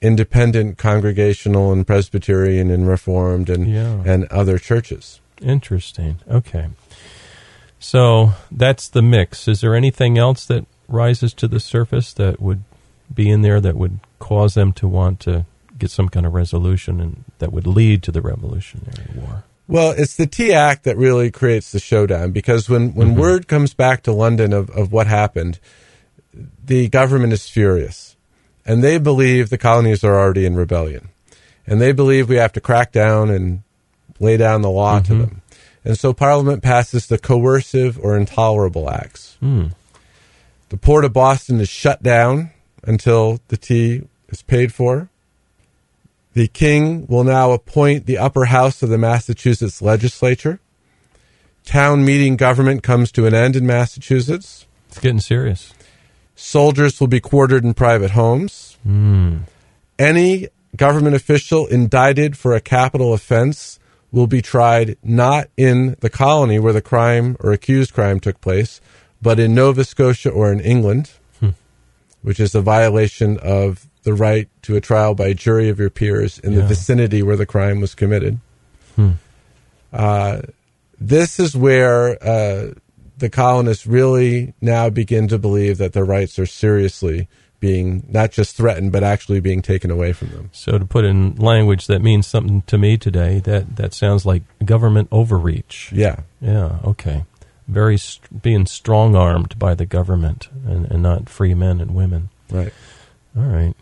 independent 0.00 0.78
congregational 0.78 1.72
and 1.72 1.86
Presbyterian 1.86 2.70
and 2.70 2.88
Reformed 2.88 3.48
and 3.48 3.66
yeah. 3.66 4.02
and 4.04 4.24
other 4.26 4.58
churches. 4.58 5.20
Interesting. 5.40 6.18
Okay. 6.28 6.68
So 7.78 8.32
that's 8.50 8.88
the 8.88 9.02
mix. 9.02 9.48
Is 9.48 9.60
there 9.60 9.74
anything 9.74 10.18
else 10.18 10.46
that 10.46 10.66
rises 10.88 11.34
to 11.34 11.48
the 11.48 11.60
surface 11.60 12.12
that 12.14 12.40
would 12.40 12.62
be 13.12 13.30
in 13.30 13.42
there 13.42 13.60
that 13.60 13.76
would 13.76 14.00
cause 14.18 14.54
them 14.54 14.72
to 14.74 14.88
want 14.88 15.20
to 15.20 15.46
get 15.78 15.90
some 15.90 16.08
kind 16.08 16.26
of 16.26 16.34
resolution 16.34 17.00
and 17.00 17.24
that 17.38 17.52
would 17.52 17.66
lead 17.66 18.02
to 18.04 18.12
the 18.12 18.22
Revolutionary 18.22 19.06
War? 19.14 19.44
Well, 19.68 19.94
it's 19.96 20.16
the 20.16 20.26
Tea 20.26 20.52
Act 20.52 20.84
that 20.84 20.96
really 20.96 21.30
creates 21.30 21.72
the 21.72 21.80
showdown 21.80 22.30
because 22.30 22.68
when, 22.68 22.94
when 22.94 23.10
mm-hmm. 23.10 23.20
word 23.20 23.48
comes 23.48 23.74
back 23.74 24.02
to 24.04 24.12
London 24.12 24.52
of, 24.52 24.70
of 24.70 24.92
what 24.92 25.06
happened, 25.06 25.58
the 26.64 26.88
government 26.88 27.32
is 27.32 27.48
furious. 27.48 28.15
And 28.66 28.82
they 28.82 28.98
believe 28.98 29.48
the 29.48 29.58
colonies 29.58 30.02
are 30.02 30.18
already 30.18 30.44
in 30.44 30.56
rebellion. 30.56 31.08
And 31.66 31.80
they 31.80 31.92
believe 31.92 32.28
we 32.28 32.36
have 32.36 32.52
to 32.54 32.60
crack 32.60 32.92
down 32.92 33.30
and 33.30 33.62
lay 34.20 34.36
down 34.36 34.62
the 34.62 34.70
law 34.70 34.98
mm-hmm. 34.98 35.12
to 35.12 35.18
them. 35.20 35.42
And 35.84 35.96
so 35.96 36.12
Parliament 36.12 36.64
passes 36.64 37.06
the 37.06 37.16
Coercive 37.16 37.98
or 37.98 38.16
Intolerable 38.16 38.90
Acts. 38.90 39.38
Mm. 39.40 39.72
The 40.68 40.76
port 40.76 41.04
of 41.04 41.12
Boston 41.12 41.60
is 41.60 41.68
shut 41.68 42.02
down 42.02 42.50
until 42.82 43.38
the 43.48 43.56
tea 43.56 44.02
is 44.28 44.42
paid 44.42 44.74
for. 44.74 45.08
The 46.34 46.48
king 46.48 47.06
will 47.06 47.24
now 47.24 47.52
appoint 47.52 48.06
the 48.06 48.18
upper 48.18 48.46
house 48.46 48.82
of 48.82 48.88
the 48.88 48.98
Massachusetts 48.98 49.80
legislature. 49.80 50.58
Town 51.64 52.04
meeting 52.04 52.36
government 52.36 52.82
comes 52.82 53.10
to 53.12 53.26
an 53.26 53.34
end 53.34 53.56
in 53.56 53.66
Massachusetts. 53.66 54.66
It's 54.88 54.98
getting 54.98 55.20
serious. 55.20 55.72
Soldiers 56.36 57.00
will 57.00 57.08
be 57.08 57.20
quartered 57.20 57.64
in 57.64 57.74
private 57.74 58.12
homes. 58.12 58.76
Mm. 58.86 59.40
Any 59.98 60.48
government 60.76 61.16
official 61.16 61.66
indicted 61.66 62.36
for 62.36 62.54
a 62.54 62.60
capital 62.60 63.14
offense 63.14 63.80
will 64.12 64.26
be 64.26 64.42
tried 64.42 64.96
not 65.02 65.48
in 65.56 65.96
the 66.00 66.10
colony 66.10 66.58
where 66.58 66.74
the 66.74 66.82
crime 66.82 67.36
or 67.40 67.52
accused 67.52 67.94
crime 67.94 68.20
took 68.20 68.40
place, 68.40 68.80
but 69.20 69.40
in 69.40 69.54
Nova 69.54 69.82
Scotia 69.84 70.30
or 70.30 70.52
in 70.52 70.60
England, 70.60 71.10
hmm. 71.40 71.50
which 72.22 72.38
is 72.38 72.54
a 72.54 72.60
violation 72.60 73.38
of 73.38 73.86
the 74.02 74.14
right 74.14 74.48
to 74.62 74.76
a 74.76 74.80
trial 74.80 75.14
by 75.14 75.28
a 75.28 75.34
jury 75.34 75.68
of 75.68 75.80
your 75.80 75.90
peers 75.90 76.38
in 76.38 76.52
yeah. 76.52 76.60
the 76.60 76.66
vicinity 76.66 77.22
where 77.22 77.36
the 77.36 77.46
crime 77.46 77.80
was 77.80 77.94
committed. 77.94 78.38
Hmm. 78.94 79.12
Uh, 79.92 80.42
this 81.00 81.40
is 81.40 81.56
where 81.56 82.22
uh, 82.22 82.72
the 83.16 83.30
colonists 83.30 83.86
really 83.86 84.54
now 84.60 84.90
begin 84.90 85.28
to 85.28 85.38
believe 85.38 85.78
that 85.78 85.92
their 85.92 86.04
rights 86.04 86.38
are 86.38 86.46
seriously 86.46 87.28
being 87.58 88.06
not 88.08 88.30
just 88.30 88.54
threatened 88.54 88.92
but 88.92 89.02
actually 89.02 89.40
being 89.40 89.62
taken 89.62 89.90
away 89.90 90.12
from 90.12 90.28
them. 90.28 90.50
So 90.52 90.78
to 90.78 90.84
put 90.84 91.04
in 91.04 91.36
language 91.36 91.86
that 91.86 92.02
means 92.02 92.26
something 92.26 92.62
to 92.62 92.76
me 92.76 92.98
today, 92.98 93.40
that 93.40 93.76
that 93.76 93.94
sounds 93.94 94.26
like 94.26 94.42
government 94.64 95.08
overreach. 95.10 95.90
Yeah. 95.92 96.20
Yeah, 96.40 96.78
okay 96.84 97.24
very 97.68 97.98
st- 97.98 98.42
being 98.42 98.66
strong 98.66 99.16
armed 99.16 99.58
by 99.58 99.74
the 99.74 99.86
government 99.86 100.48
and, 100.66 100.86
and 100.86 101.02
not 101.02 101.28
free 101.28 101.54
men 101.54 101.80
and 101.80 101.94
women. 101.94 102.28
Right. 102.50 102.72
All 103.36 103.42
right. 103.42 103.74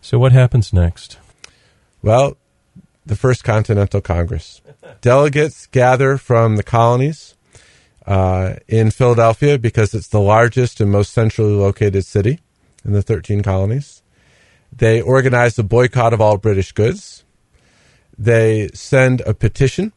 So 0.00 0.18
what 0.18 0.32
happens 0.32 0.72
next? 0.72 1.18
Well, 2.02 2.36
the 3.06 3.16
First 3.16 3.44
Continental 3.44 4.00
Congress. 4.00 4.60
Delegates 5.00 5.66
gather 5.66 6.18
from 6.18 6.56
the 6.56 6.62
colonies 6.62 7.34
uh, 8.06 8.54
in 8.68 8.90
Philadelphia 8.90 9.58
because 9.58 9.94
it's 9.94 10.08
the 10.08 10.20
largest 10.20 10.80
and 10.80 10.90
most 10.90 11.12
centrally 11.12 11.54
located 11.54 12.04
city 12.04 12.40
in 12.84 12.92
the 12.92 13.02
13 13.02 13.42
colonies. 13.42 14.02
They 14.72 15.00
organize 15.00 15.58
a 15.58 15.62
boycott 15.62 16.12
of 16.12 16.20
all 16.20 16.38
British 16.38 16.72
goods. 16.72 17.24
They 18.18 18.70
send 18.74 19.20
a 19.22 19.34
petition 19.34 19.92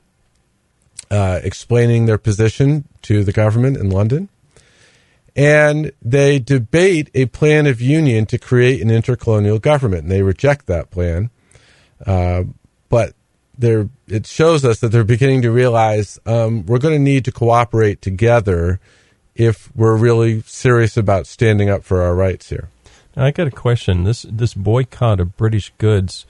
uh, 1.10 1.40
explaining 1.44 2.06
their 2.06 2.18
position 2.18 2.88
to 3.04 3.24
the 3.24 3.32
government 3.32 3.78
in 3.78 3.90
London. 3.90 4.30
And 5.36 5.92
they 6.02 6.40
debate 6.40 7.10
a 7.14 7.26
plan 7.26 7.68
of 7.68 7.82
union 7.82 8.26
to 8.28 8.38
create 8.38 8.82
an 8.82 8.90
intercolonial 8.90 9.60
government. 9.60 10.04
And 10.04 10.12
they 10.12 10.22
reject 10.22 10.66
that 10.68 10.92
plan. 10.92 11.30
Uh, 12.06 12.44
they're, 13.58 13.90
it 14.08 14.26
shows 14.26 14.64
us 14.66 14.80
that 14.80 14.90
they're 14.90 15.04
beginning 15.04 15.42
to 15.44 15.52
realize 15.52 16.20
um, 16.26 16.66
we're 16.66 16.80
going 16.80 16.94
to 16.96 17.00
need 17.00 17.26
to 17.26 17.32
cooperate 17.32 18.02
together 18.02 18.80
if 19.36 19.70
we're 19.76 19.96
really 19.98 20.42
serious 20.44 20.96
about 20.98 21.28
standing 21.28 21.70
up 21.70 21.84
for 21.84 22.02
our 22.02 22.16
rights 22.16 22.50
here. 22.50 22.70
I 23.18 23.32
got 23.32 23.48
a 23.48 23.52
question. 23.52 24.04
This 24.04 24.26
this 24.30 24.54
boycott 24.54 25.20
of 25.22 25.38
British 25.38 25.72
goods 25.78 26.26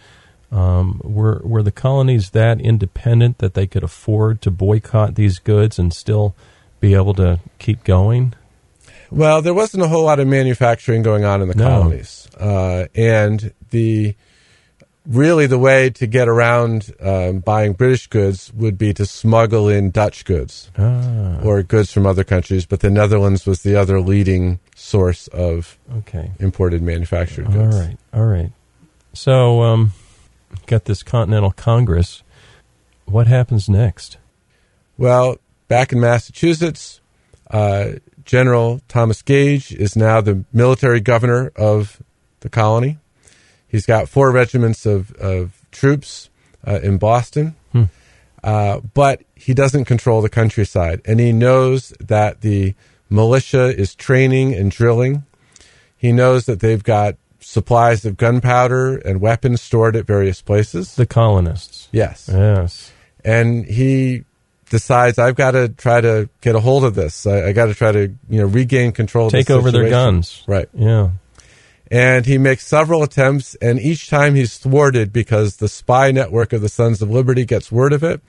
um, 0.51 1.01
were 1.03 1.41
were 1.44 1.63
the 1.63 1.72
colonies 1.72 2.29
that 2.32 2.62
independent 2.62 3.39
that 3.39 3.55
they 3.55 3.65
could 3.65 3.84
afford 3.84 4.41
to 4.44 4.51
boycott 4.51 5.15
these 5.15 5.39
goods 5.39 5.79
and 5.79 5.91
still 5.94 6.36
be 6.79 6.94
able 6.94 7.15
to 7.15 7.39
keep 7.58 7.84
going? 7.84 8.34
Well, 9.10 9.41
there 9.41 9.53
wasn't 9.53 9.84
a 9.84 9.88
whole 9.88 10.03
lot 10.03 10.20
of 10.20 10.27
manufacturing 10.27 11.01
going 11.01 11.24
on 11.25 11.41
in 11.41 11.48
the 11.48 11.55
No. 11.55 11.65
colonies, 11.65 12.27
uh, 12.39 12.86
and 12.94 13.51
the 13.72 14.13
really 15.06 15.48
the 15.48 15.60
way 15.60 15.90
to 15.92 16.08
get 16.08 16.28
around 16.28 16.94
um, 17.00 17.40
buying 17.40 17.74
British 17.74 18.08
goods 18.08 18.52
would 18.54 18.78
be 18.78 18.94
to 18.94 19.06
smuggle 19.06 19.70
in 19.70 19.92
Dutch 19.92 20.26
goods 20.26 20.72
Ah, 20.78 21.40
or 21.42 21.62
goods 21.64 21.92
from 21.92 22.06
other 22.06 22.24
countries. 22.24 22.66
But 22.66 22.80
the 22.80 22.90
Netherlands 22.90 23.46
was 23.46 23.64
the 23.64 23.76
other 23.76 24.02
leading 24.02 24.60
source 24.76 25.28
of 25.30 25.78
okay. 25.98 26.32
imported 26.40 26.82
manufactured 26.82 27.52
goods. 27.52 27.76
right, 27.76 27.98
all 28.14 28.26
right. 28.26 28.52
So, 29.14 29.62
um, 29.62 29.94
got 30.66 30.86
this 30.86 31.04
Continental 31.04 31.52
Congress. 31.52 32.24
What 33.06 33.28
happens 33.28 33.70
next? 33.70 34.18
Well, 34.98 35.38
back 35.68 35.92
in 35.92 36.00
Massachusetts, 36.00 37.02
uh, 37.52 37.94
General 38.24 38.82
Thomas 38.88 39.22
Gage 39.22 39.72
is 39.72 39.96
now 39.96 40.20
the 40.22 40.44
military 40.52 41.00
governor 41.00 41.52
of 41.56 42.02
the 42.40 42.50
colony. 42.50 42.98
He's 43.75 43.86
got 43.86 44.08
four 44.08 44.32
regiments 44.32 44.86
of, 44.86 45.12
of 45.15 45.62
troops 45.72 46.29
uh, 46.65 46.79
in 46.82 46.98
Boston, 46.98 47.55
Hmm. 47.74 47.84
uh, 48.41 48.79
but 48.94 49.22
he 49.36 49.53
doesn't 49.53 49.84
control 49.86 50.22
the 50.22 50.29
countryside. 50.29 51.01
And 51.05 51.20
he 51.20 51.32
knows 51.34 51.89
that 52.00 52.39
the 52.39 52.74
militia 53.10 53.65
is 53.75 53.94
training 53.96 54.53
and 54.53 54.72
drilling. 54.72 55.24
He 55.97 56.12
knows 56.13 56.45
that 56.45 56.60
they've 56.62 56.84
got 56.84 57.15
supplies 57.41 58.06
of 58.06 58.15
gunpowder 58.15 58.95
and 58.97 59.19
weapons 59.19 59.62
stored 59.62 59.95
at 59.97 60.06
various 60.08 60.41
places. 60.41 60.95
The 60.95 61.06
colonists. 61.06 61.89
yes 61.91 62.30
Yes. 62.32 62.91
and 63.26 63.65
he 63.65 64.23
decides 64.69 65.19
I've 65.19 65.36
got 65.36 65.52
to 65.52 65.67
try 65.69 66.00
to 66.02 66.30
get 66.41 66.56
a 66.56 66.60
hold 66.60 66.84
of 66.86 66.95
this. 66.95 67.28
I, 67.28 67.47
I 67.50 67.52
got 67.54 67.65
to 67.67 67.76
try 67.76 67.91
to 67.91 68.08
you 68.30 68.39
know 68.39 68.45
regain 68.47 68.91
control. 68.93 69.28
of 69.28 69.32
Take 69.34 69.50
over 69.52 69.69
their 69.69 69.89
guns. 69.89 70.43
right? 70.47 70.67
Yeah. 70.73 71.10
And 71.91 72.26
he 72.26 72.38
makes 72.38 72.65
several 72.65 73.04
attempts, 73.04 73.56
and 73.56 73.80
each 73.80 74.10
time 74.10 74.34
he's 74.34 74.58
thwarted 74.58 75.13
because 75.13 75.58
the 75.58 75.67
spy 75.67 76.12
network 76.12 76.52
of 76.52 76.62
the 76.62 76.69
Sons 76.69 77.02
of 77.02 77.12
Liberty 77.12 77.45
gets 77.45 77.71
word 77.71 77.93
of 77.93 78.04
it. 78.04 78.21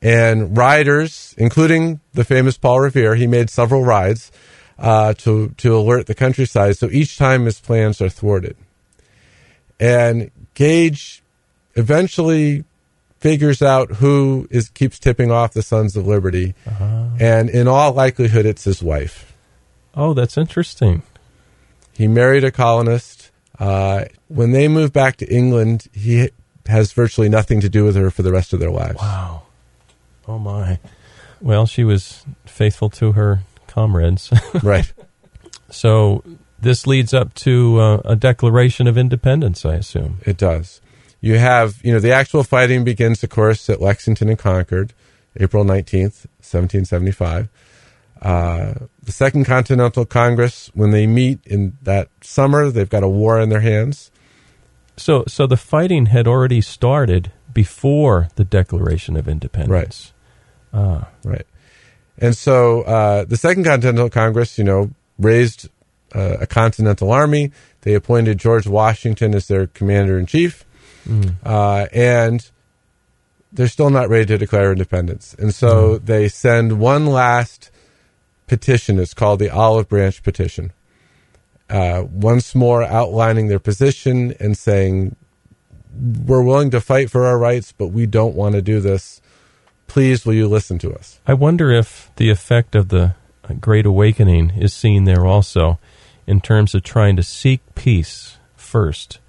And 0.00 0.56
riders, 0.56 1.34
including 1.36 2.00
the 2.14 2.24
famous 2.24 2.56
Paul 2.56 2.80
Revere, 2.80 3.16
he 3.16 3.26
made 3.26 3.50
several 3.50 3.84
rides 3.84 4.30
uh, 4.78 5.14
to 5.14 5.48
to 5.56 5.76
alert 5.76 6.06
the 6.06 6.14
countryside. 6.14 6.76
So 6.76 6.88
each 6.90 7.18
time 7.18 7.46
his 7.46 7.58
plans 7.60 8.00
are 8.00 8.08
thwarted. 8.08 8.56
And 9.80 10.30
Gage 10.54 11.22
eventually 11.74 12.64
figures 13.18 13.62
out 13.62 13.92
who 13.92 14.46
is 14.50 14.68
keeps 14.68 14.98
tipping 14.98 15.30
off 15.30 15.52
the 15.52 15.62
Sons 15.62 15.96
of 15.96 16.06
Liberty, 16.06 16.54
and 17.18 17.50
in 17.50 17.66
all 17.66 17.92
likelihood, 17.92 18.46
it's 18.46 18.64
his 18.64 18.82
wife. 18.82 19.32
Oh, 19.94 20.14
that's 20.14 20.36
interesting. 20.36 21.02
He 21.96 22.08
married 22.08 22.44
a 22.44 22.50
colonist. 22.50 23.30
Uh, 23.58 24.04
when 24.28 24.52
they 24.52 24.68
move 24.68 24.92
back 24.92 25.16
to 25.16 25.26
England, 25.32 25.88
he 25.92 26.30
has 26.66 26.92
virtually 26.92 27.28
nothing 27.28 27.60
to 27.60 27.68
do 27.68 27.84
with 27.84 27.96
her 27.96 28.10
for 28.10 28.22
the 28.22 28.32
rest 28.32 28.52
of 28.52 28.60
their 28.60 28.70
lives. 28.70 28.98
Wow. 28.98 29.42
Oh 30.28 30.38
my. 30.38 30.78
Well, 31.40 31.66
she 31.66 31.84
was 31.84 32.24
faithful 32.44 32.90
to 32.90 33.12
her 33.12 33.40
comrades. 33.66 34.32
right. 34.62 34.92
so 35.70 36.22
this 36.58 36.86
leads 36.86 37.14
up 37.14 37.34
to 37.34 37.80
uh, 37.80 38.02
a 38.04 38.16
Declaration 38.16 38.86
of 38.86 38.98
Independence, 38.98 39.64
I 39.64 39.74
assume. 39.74 40.18
It 40.24 40.36
does. 40.36 40.80
You 41.20 41.38
have, 41.38 41.80
you 41.82 41.92
know, 41.92 42.00
the 42.00 42.12
actual 42.12 42.44
fighting 42.44 42.84
begins, 42.84 43.22
of 43.22 43.30
course, 43.30 43.68
at 43.70 43.80
Lexington 43.80 44.28
and 44.28 44.38
Concord, 44.38 44.92
April 45.38 45.64
19th, 45.64 46.26
1775. 46.42 47.48
Uh, 48.22 48.74
the 49.02 49.12
Second 49.12 49.44
Continental 49.44 50.04
Congress, 50.04 50.70
when 50.74 50.90
they 50.90 51.06
meet 51.06 51.40
in 51.46 51.76
that 51.82 52.08
summer, 52.22 52.70
they've 52.70 52.88
got 52.88 53.02
a 53.02 53.08
war 53.08 53.40
in 53.40 53.48
their 53.48 53.60
hands. 53.60 54.10
So, 54.96 55.24
so 55.28 55.46
the 55.46 55.56
fighting 55.56 56.06
had 56.06 56.26
already 56.26 56.60
started 56.60 57.30
before 57.52 58.28
the 58.36 58.44
Declaration 58.44 59.16
of 59.16 59.28
Independence. 59.28 60.12
Right. 60.72 60.82
Ah, 60.82 61.08
Right. 61.24 61.46
And 62.18 62.34
so 62.34 62.82
uh, 62.82 63.24
the 63.24 63.36
Second 63.36 63.64
Continental 63.64 64.08
Congress, 64.08 64.56
you 64.56 64.64
know, 64.64 64.90
raised 65.18 65.68
uh, 66.14 66.38
a 66.40 66.46
continental 66.46 67.12
army. 67.12 67.52
They 67.82 67.94
appointed 67.94 68.38
George 68.38 68.66
Washington 68.66 69.34
as 69.34 69.48
their 69.48 69.66
commander 69.66 70.18
in 70.18 70.26
chief. 70.26 70.64
Uh, 71.44 71.86
and 71.92 72.50
they're 73.52 73.68
still 73.68 73.90
not 73.90 74.08
ready 74.08 74.26
to 74.26 74.38
declare 74.38 74.72
independence. 74.72 75.34
And 75.38 75.54
so 75.54 75.98
they 75.98 76.28
send 76.28 76.78
one 76.80 77.06
last 77.06 77.70
petition. 78.46 78.98
It's 78.98 79.14
called 79.14 79.38
the 79.38 79.50
Olive 79.50 79.88
Branch 79.88 80.22
Petition. 80.22 80.72
Uh, 81.68 82.04
once 82.10 82.54
more 82.54 82.82
outlining 82.84 83.48
their 83.48 83.58
position 83.58 84.34
and 84.38 84.56
saying, 84.56 85.16
we're 86.24 86.42
willing 86.42 86.70
to 86.70 86.80
fight 86.80 87.10
for 87.10 87.24
our 87.24 87.38
rights, 87.38 87.72
but 87.72 87.88
we 87.88 88.06
don't 88.06 88.36
want 88.36 88.54
to 88.54 88.62
do 88.62 88.80
this. 88.80 89.20
Please, 89.86 90.24
will 90.24 90.34
you 90.34 90.46
listen 90.48 90.78
to 90.80 90.92
us? 90.92 91.20
I 91.26 91.34
wonder 91.34 91.70
if 91.70 92.10
the 92.16 92.30
effect 92.30 92.74
of 92.74 92.88
the 92.88 93.14
Great 93.60 93.86
Awakening 93.86 94.50
is 94.50 94.74
seen 94.74 95.04
there 95.04 95.24
also 95.24 95.78
in 96.26 96.40
terms 96.40 96.74
of 96.74 96.82
trying 96.82 97.16
to 97.16 97.22
seek 97.22 97.60
peace 97.74 98.38
first 98.56 99.20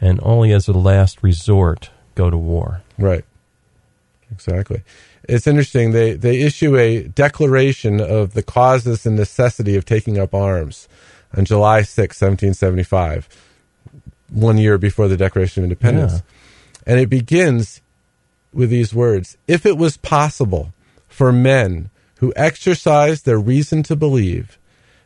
and 0.00 0.20
only 0.22 0.52
as 0.52 0.68
a 0.68 0.72
last 0.72 1.22
resort 1.22 1.90
go 2.14 2.30
to 2.30 2.36
war. 2.36 2.82
Right. 2.98 3.24
Exactly. 4.34 4.82
It's 5.28 5.46
interesting. 5.46 5.92
They 5.92 6.14
they 6.14 6.40
issue 6.40 6.76
a 6.76 7.04
declaration 7.04 8.00
of 8.00 8.34
the 8.34 8.42
causes 8.42 9.06
and 9.06 9.16
necessity 9.16 9.76
of 9.76 9.84
taking 9.84 10.18
up 10.18 10.34
arms 10.34 10.88
on 11.36 11.44
July 11.44 11.82
6, 11.82 12.20
1775, 12.20 13.28
one 14.30 14.58
year 14.58 14.78
before 14.78 15.08
the 15.08 15.16
Declaration 15.16 15.62
of 15.62 15.64
Independence. 15.64 16.14
Yeah. 16.14 16.20
And 16.86 17.00
it 17.00 17.08
begins 17.08 17.80
with 18.52 18.70
these 18.70 18.94
words 18.94 19.36
If 19.48 19.66
it 19.66 19.76
was 19.76 19.96
possible 19.96 20.72
for 21.08 21.32
men 21.32 21.90
who 22.18 22.32
exercise 22.36 23.22
their 23.22 23.38
reason 23.38 23.82
to 23.84 23.96
believe 23.96 24.58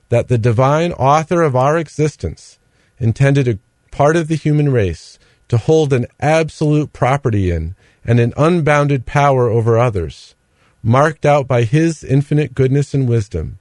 that 0.08 0.28
the 0.28 0.38
divine 0.38 0.92
author 0.92 1.42
of 1.42 1.56
our 1.56 1.76
existence 1.76 2.58
intended 2.98 3.48
a 3.48 3.58
part 3.90 4.16
of 4.16 4.28
the 4.28 4.36
human 4.36 4.70
race 4.70 5.18
to 5.48 5.56
hold 5.56 5.92
an 5.92 6.06
absolute 6.20 6.92
property 6.92 7.50
in 7.50 7.74
and 8.08 8.18
an 8.18 8.32
unbounded 8.38 9.04
power 9.04 9.50
over 9.50 9.78
others, 9.78 10.34
marked 10.82 11.26
out 11.26 11.46
by 11.46 11.64
his 11.64 12.02
infinite 12.02 12.54
goodness 12.54 12.94
and 12.94 13.06
wisdom, 13.06 13.58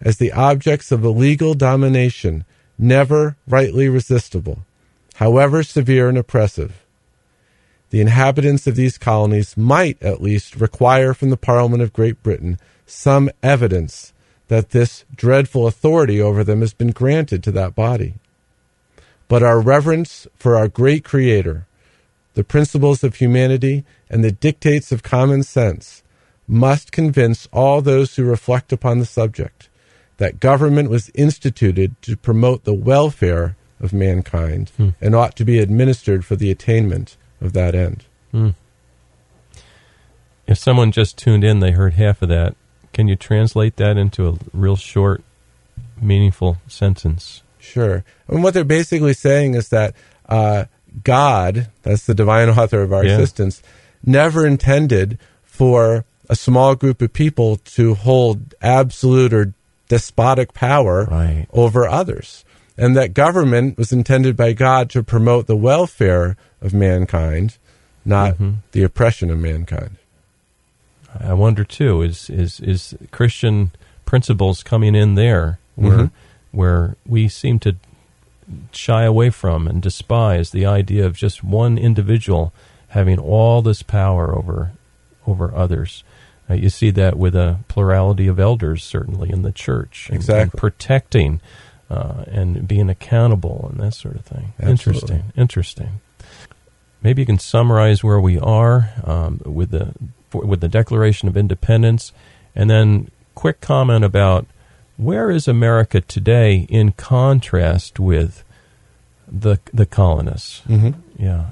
as 0.00 0.18
the 0.18 0.30
objects 0.30 0.92
of 0.92 1.02
a 1.02 1.10
legal 1.10 1.54
domination 1.54 2.44
never 2.78 3.36
rightly 3.48 3.88
resistible, 3.88 4.60
however 5.16 5.64
severe 5.64 6.08
and 6.08 6.16
oppressive. 6.16 6.84
The 7.90 8.00
inhabitants 8.00 8.68
of 8.68 8.76
these 8.76 8.96
colonies 8.96 9.56
might 9.56 10.00
at 10.00 10.22
least 10.22 10.54
require 10.54 11.12
from 11.12 11.30
the 11.30 11.36
Parliament 11.36 11.82
of 11.82 11.92
Great 11.92 12.22
Britain 12.22 12.60
some 12.86 13.28
evidence 13.42 14.12
that 14.46 14.70
this 14.70 15.04
dreadful 15.16 15.66
authority 15.66 16.20
over 16.20 16.44
them 16.44 16.60
has 16.60 16.72
been 16.72 16.92
granted 16.92 17.42
to 17.42 17.50
that 17.52 17.74
body. 17.74 18.14
But 19.26 19.42
our 19.42 19.60
reverence 19.60 20.28
for 20.36 20.56
our 20.56 20.68
great 20.68 21.02
Creator, 21.04 21.66
the 22.34 22.44
principles 22.44 23.02
of 23.02 23.16
humanity, 23.16 23.84
and 24.08 24.22
the 24.22 24.32
dictates 24.32 24.92
of 24.92 25.02
common 25.02 25.42
sense 25.42 26.02
must 26.46 26.92
convince 26.92 27.48
all 27.52 27.80
those 27.80 28.16
who 28.16 28.24
reflect 28.24 28.72
upon 28.72 28.98
the 28.98 29.06
subject 29.06 29.68
that 30.16 30.40
government 30.40 30.90
was 30.90 31.10
instituted 31.14 31.94
to 32.02 32.16
promote 32.16 32.64
the 32.64 32.74
welfare 32.74 33.56
of 33.80 33.92
mankind 33.92 34.70
and 35.00 35.14
ought 35.14 35.34
to 35.36 35.44
be 35.44 35.58
administered 35.58 36.24
for 36.24 36.36
the 36.36 36.50
attainment 36.50 37.16
of 37.40 37.52
that 37.54 37.74
end. 37.74 38.04
If 40.46 40.58
someone 40.58 40.92
just 40.92 41.16
tuned 41.16 41.44
in, 41.44 41.60
they 41.60 41.70
heard 41.70 41.94
half 41.94 42.20
of 42.22 42.28
that. 42.28 42.56
Can 42.92 43.08
you 43.08 43.16
translate 43.16 43.76
that 43.76 43.96
into 43.96 44.28
a 44.28 44.34
real 44.52 44.76
short, 44.76 45.22
meaningful 46.02 46.58
sentence? 46.66 47.42
Sure. 47.58 48.04
And 48.28 48.42
what 48.42 48.52
they're 48.52 48.64
basically 48.64 49.14
saying 49.14 49.54
is 49.54 49.68
that 49.68 49.94
uh, 50.28 50.64
God, 51.04 51.68
that's 51.82 52.06
the 52.06 52.14
divine 52.14 52.48
author 52.48 52.82
of 52.82 52.92
our 52.92 53.04
Yeah. 53.04 53.12
existence, 53.14 53.62
never 54.04 54.46
intended 54.46 55.18
for 55.44 56.04
a 56.28 56.36
small 56.36 56.74
group 56.74 57.02
of 57.02 57.12
people 57.12 57.56
to 57.56 57.94
hold 57.94 58.54
absolute 58.62 59.32
or 59.32 59.52
despotic 59.88 60.54
power 60.54 61.06
Right. 61.10 61.46
over 61.52 61.88
others. 61.88 62.44
And 62.78 62.96
that 62.96 63.12
government 63.14 63.76
was 63.76 63.92
intended 63.92 64.36
by 64.36 64.52
God 64.52 64.88
to 64.90 65.02
promote 65.02 65.46
the 65.46 65.56
welfare 65.56 66.36
of 66.62 66.72
mankind, 66.72 67.56
not 68.04 68.34
Mm-hmm. 68.34 68.50
the 68.72 68.82
oppression 68.84 69.30
of 69.30 69.38
mankind. 69.38 69.96
I 71.18 71.34
wonder 71.34 71.64
too 71.64 72.02
is 72.02 72.30
is 72.30 72.60
is 72.60 72.94
Christian 73.10 73.72
principles 74.06 74.62
coming 74.62 74.94
in 74.94 75.14
there 75.16 75.58
where 75.74 75.98
Mhm. 75.98 76.10
where 76.52 76.96
we 77.06 77.28
seem 77.28 77.58
to 77.60 77.74
shy 78.72 79.04
away 79.04 79.30
from 79.30 79.66
and 79.66 79.80
despise 79.82 80.50
the 80.50 80.66
idea 80.66 81.06
of 81.06 81.16
just 81.16 81.42
one 81.44 81.78
individual 81.78 82.52
having 82.88 83.18
all 83.18 83.62
this 83.62 83.82
power 83.82 84.36
over 84.36 84.72
over 85.26 85.54
others. 85.54 86.02
Uh, 86.48 86.54
you 86.54 86.68
see 86.68 86.90
that 86.90 87.16
with 87.16 87.36
a 87.36 87.58
plurality 87.68 88.26
of 88.26 88.40
elders, 88.40 88.82
certainly 88.82 89.30
in 89.30 89.42
the 89.42 89.52
church, 89.52 90.06
and, 90.08 90.14
and 90.14 90.22
Exactly. 90.22 90.58
protecting 90.58 91.40
uh, 91.88 92.24
and 92.26 92.66
being 92.66 92.88
accountable 92.90 93.68
and 93.70 93.80
that 93.80 93.94
sort 93.94 94.16
of 94.16 94.24
thing. 94.24 94.52
Absolutely. 94.60 94.70
Interesting, 95.16 95.32
interesting. 95.36 96.00
Maybe 97.02 97.22
you 97.22 97.26
can 97.26 97.38
summarize 97.38 98.02
where 98.04 98.20
we 98.20 98.38
are 98.38 98.92
um, 99.04 99.40
with 99.44 99.70
the 99.70 99.94
for, 100.28 100.44
with 100.44 100.60
the 100.60 100.68
Declaration 100.68 101.28
of 101.28 101.36
Independence, 101.36 102.12
and 102.54 102.68
then 102.68 103.10
quick 103.34 103.60
comment 103.60 104.04
about 104.04 104.46
where 105.00 105.30
is 105.30 105.48
America 105.48 106.00
today 106.00 106.66
in 106.68 106.92
contrast 106.92 107.98
with 107.98 108.44
the 109.26 109.58
the 109.72 109.86
colonists. 109.86 110.62
Mm-hmm. 110.68 111.00
Yeah, 111.22 111.46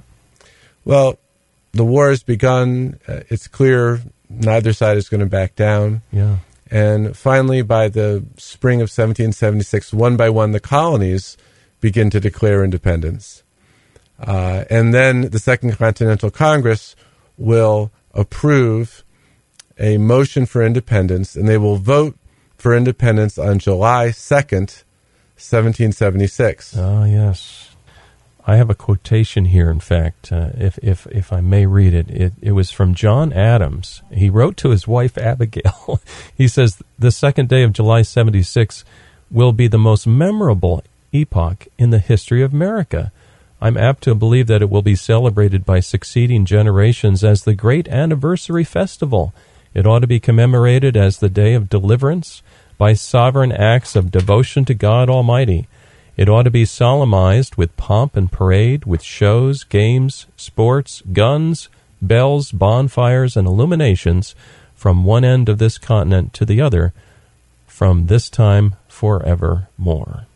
Well, 0.85 1.19
the 1.73 1.85
war 1.85 2.11
has 2.11 2.23
begun. 2.23 2.99
Uh, 3.07 3.21
it's 3.29 3.47
clear 3.49 4.03
neither 4.29 4.73
side 4.73 4.97
is 4.97 5.09
going 5.09 5.21
to 5.21 5.27
back 5.27 5.55
down. 5.55 6.03
yeah, 6.13 6.39
And 6.71 7.17
finally, 7.17 7.63
by 7.63 7.89
the 7.89 8.25
spring 8.37 8.81
of 8.81 8.91
1776, 8.91 9.93
one 9.95 10.17
by 10.17 10.29
one, 10.29 10.53
the 10.53 10.61
colonies 10.61 11.37
begin 11.81 12.11
to 12.11 12.21
declare 12.21 12.65
independence. 12.65 13.43
Uh, 14.19 14.65
and 14.69 14.93
then 14.93 15.31
the 15.31 15.39
Second 15.39 15.77
Continental 15.79 16.31
Congress 16.31 16.97
will 17.37 17.91
approve 18.13 19.05
a 19.79 19.97
motion 19.97 20.45
for 20.45 20.63
independence, 20.63 21.37
and 21.37 21.49
they 21.49 21.57
will 21.57 21.77
vote 21.77 22.18
for 22.59 22.77
independence 22.77 23.39
on 23.39 23.59
July 23.59 24.09
2nd, 24.09 24.85
1776. 25.39 26.77
Ah, 26.77 27.05
yes. 27.05 27.69
I 28.47 28.57
have 28.57 28.71
a 28.71 28.75
quotation 28.75 29.45
here. 29.45 29.71
In 29.71 29.79
fact, 29.79 30.33
uh, 30.33 30.51
if 30.57 30.79
if 30.79 31.07
if 31.09 31.35
I 31.35 31.43
may 31.43 31.67
read 31.67 31.93
it, 31.93 32.09
it 32.09 32.33
it 32.41 32.53
was 32.53 32.71
from 32.71 32.95
John 32.95 33.31
Adams. 33.31 34.03
He 34.11 34.31
wrote 34.31 34.57
to 34.59 34.71
his 34.71 34.89
wife 34.89 35.19
Abigail. 35.19 36.01
he 36.35 36.49
says 36.49 36.83
the 36.99 37.11
second 37.11 37.51
day 37.51 37.63
of 37.63 37.75
July 37.75 38.01
seventy 38.01 38.43
six 38.43 38.87
will 39.31 39.53
be 39.53 39.69
the 39.69 39.77
most 39.77 40.07
memorable 40.07 40.83
epoch 41.13 41.69
in 41.77 41.91
the 41.91 41.99
history 41.99 42.43
of 42.43 42.55
America. 42.55 43.13
I'm 43.61 43.77
apt 43.77 44.05
to 44.05 44.15
believe 44.15 44.47
that 44.47 44.63
it 44.63 44.71
will 44.71 44.83
be 44.83 44.95
celebrated 44.95 45.67
by 45.67 45.81
succeeding 45.81 46.47
generations 46.47 47.23
as 47.23 47.43
the 47.43 47.55
great 47.55 47.87
anniversary 47.89 48.65
festival. 48.65 49.35
It 49.75 49.87
ought 49.87 50.01
to 50.01 50.07
be 50.07 50.21
commemorated 50.21 50.97
as 50.97 51.19
the 51.19 51.29
day 51.29 51.55
of 51.55 51.69
deliverance 51.69 52.43
by 52.79 52.93
sovereign 52.93 53.53
acts 53.53 53.97
of 53.97 54.11
devotion 54.11 54.65
to 54.67 54.75
God 54.75 55.11
Almighty. 55.11 55.69
It 56.17 56.29
ought 56.29 56.45
to 56.45 56.51
be 56.51 56.65
solemnized 56.65 57.57
with 57.57 57.77
pomp 57.77 58.17
and 58.17 58.31
parade, 58.31 58.85
with 58.85 59.03
shows, 59.03 59.65
games, 59.65 60.27
sports, 60.37 61.03
guns, 61.13 61.69
bells, 62.03 62.51
bonfires, 62.51 63.37
and 63.37 63.47
illuminations 63.47 64.35
from 64.75 65.05
one 65.05 65.25
end 65.25 65.49
of 65.49 65.59
this 65.59 65.79
continent 65.79 66.33
to 66.35 66.45
the 66.45 66.61
other, 66.61 66.93
from 67.67 68.07
this 68.07 68.31
time 68.31 68.75
forevermore. 68.89 70.27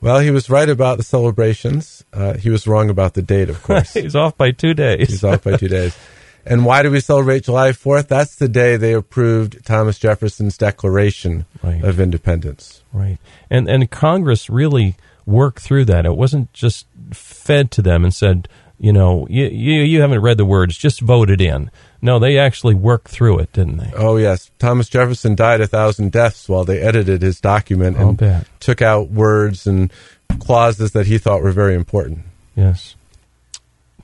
Well, 0.00 0.20
he 0.20 0.30
was 0.30 0.50
right 0.50 0.68
about 0.68 0.98
the 0.98 1.02
celebrations. 1.02 2.04
Uh, 2.12 2.34
he 2.34 2.50
was 2.50 2.66
wrong 2.66 2.90
about 2.90 3.14
the 3.14 3.22
date, 3.22 3.50
of 3.50 3.62
course. 3.64 3.94
He's 3.94 4.14
off 4.16 4.36
by 4.36 4.50
two 4.50 4.74
days. 4.74 5.08
He's 5.08 5.24
off 5.24 5.42
by 5.42 5.56
two 5.56 5.68
days. 5.68 5.96
And 6.46 6.64
why 6.64 6.82
do 6.82 6.90
we 6.90 7.00
celebrate 7.00 7.44
July 7.44 7.70
4th? 7.72 8.06
That's 8.08 8.36
the 8.36 8.48
day 8.48 8.76
they 8.76 8.92
approved 8.92 9.64
Thomas 9.66 9.98
Jefferson's 9.98 10.56
Declaration 10.56 11.44
Right. 11.62 11.82
of 11.82 11.98
Independence. 11.98 12.82
Right. 12.92 13.18
And 13.50 13.68
and 13.68 13.90
Congress 13.90 14.48
really 14.48 14.94
worked 15.26 15.60
through 15.60 15.86
that. 15.86 16.06
It 16.06 16.16
wasn't 16.16 16.52
just 16.52 16.86
fed 17.12 17.70
to 17.72 17.82
them 17.82 18.04
and 18.04 18.14
said, 18.14 18.48
you 18.78 18.92
know, 18.92 19.26
you 19.28 19.46
you, 19.46 19.80
you 19.82 20.00
haven't 20.00 20.20
read 20.22 20.36
the 20.36 20.44
words, 20.44 20.76
just 20.78 21.00
vote 21.00 21.30
it 21.30 21.40
in. 21.40 21.70
No, 22.00 22.18
they 22.20 22.38
actually 22.38 22.74
worked 22.74 23.08
through 23.08 23.38
it, 23.40 23.52
didn't 23.52 23.78
they? 23.78 23.90
Oh, 23.96 24.16
yes. 24.16 24.50
Thomas 24.60 24.88
Jefferson 24.88 25.34
died 25.34 25.60
a 25.60 25.66
thousand 25.66 26.12
deaths 26.12 26.48
while 26.48 26.64
they 26.64 26.80
edited 26.80 27.22
his 27.22 27.40
document 27.40 27.96
I'll 27.96 28.10
and 28.10 28.18
bet. 28.18 28.46
took 28.60 28.80
out 28.82 29.10
words 29.10 29.66
and 29.66 29.90
clauses 30.38 30.92
that 30.92 31.06
he 31.06 31.18
thought 31.18 31.42
were 31.42 31.50
very 31.52 31.74
important. 31.74 32.20
Yes. 32.54 32.94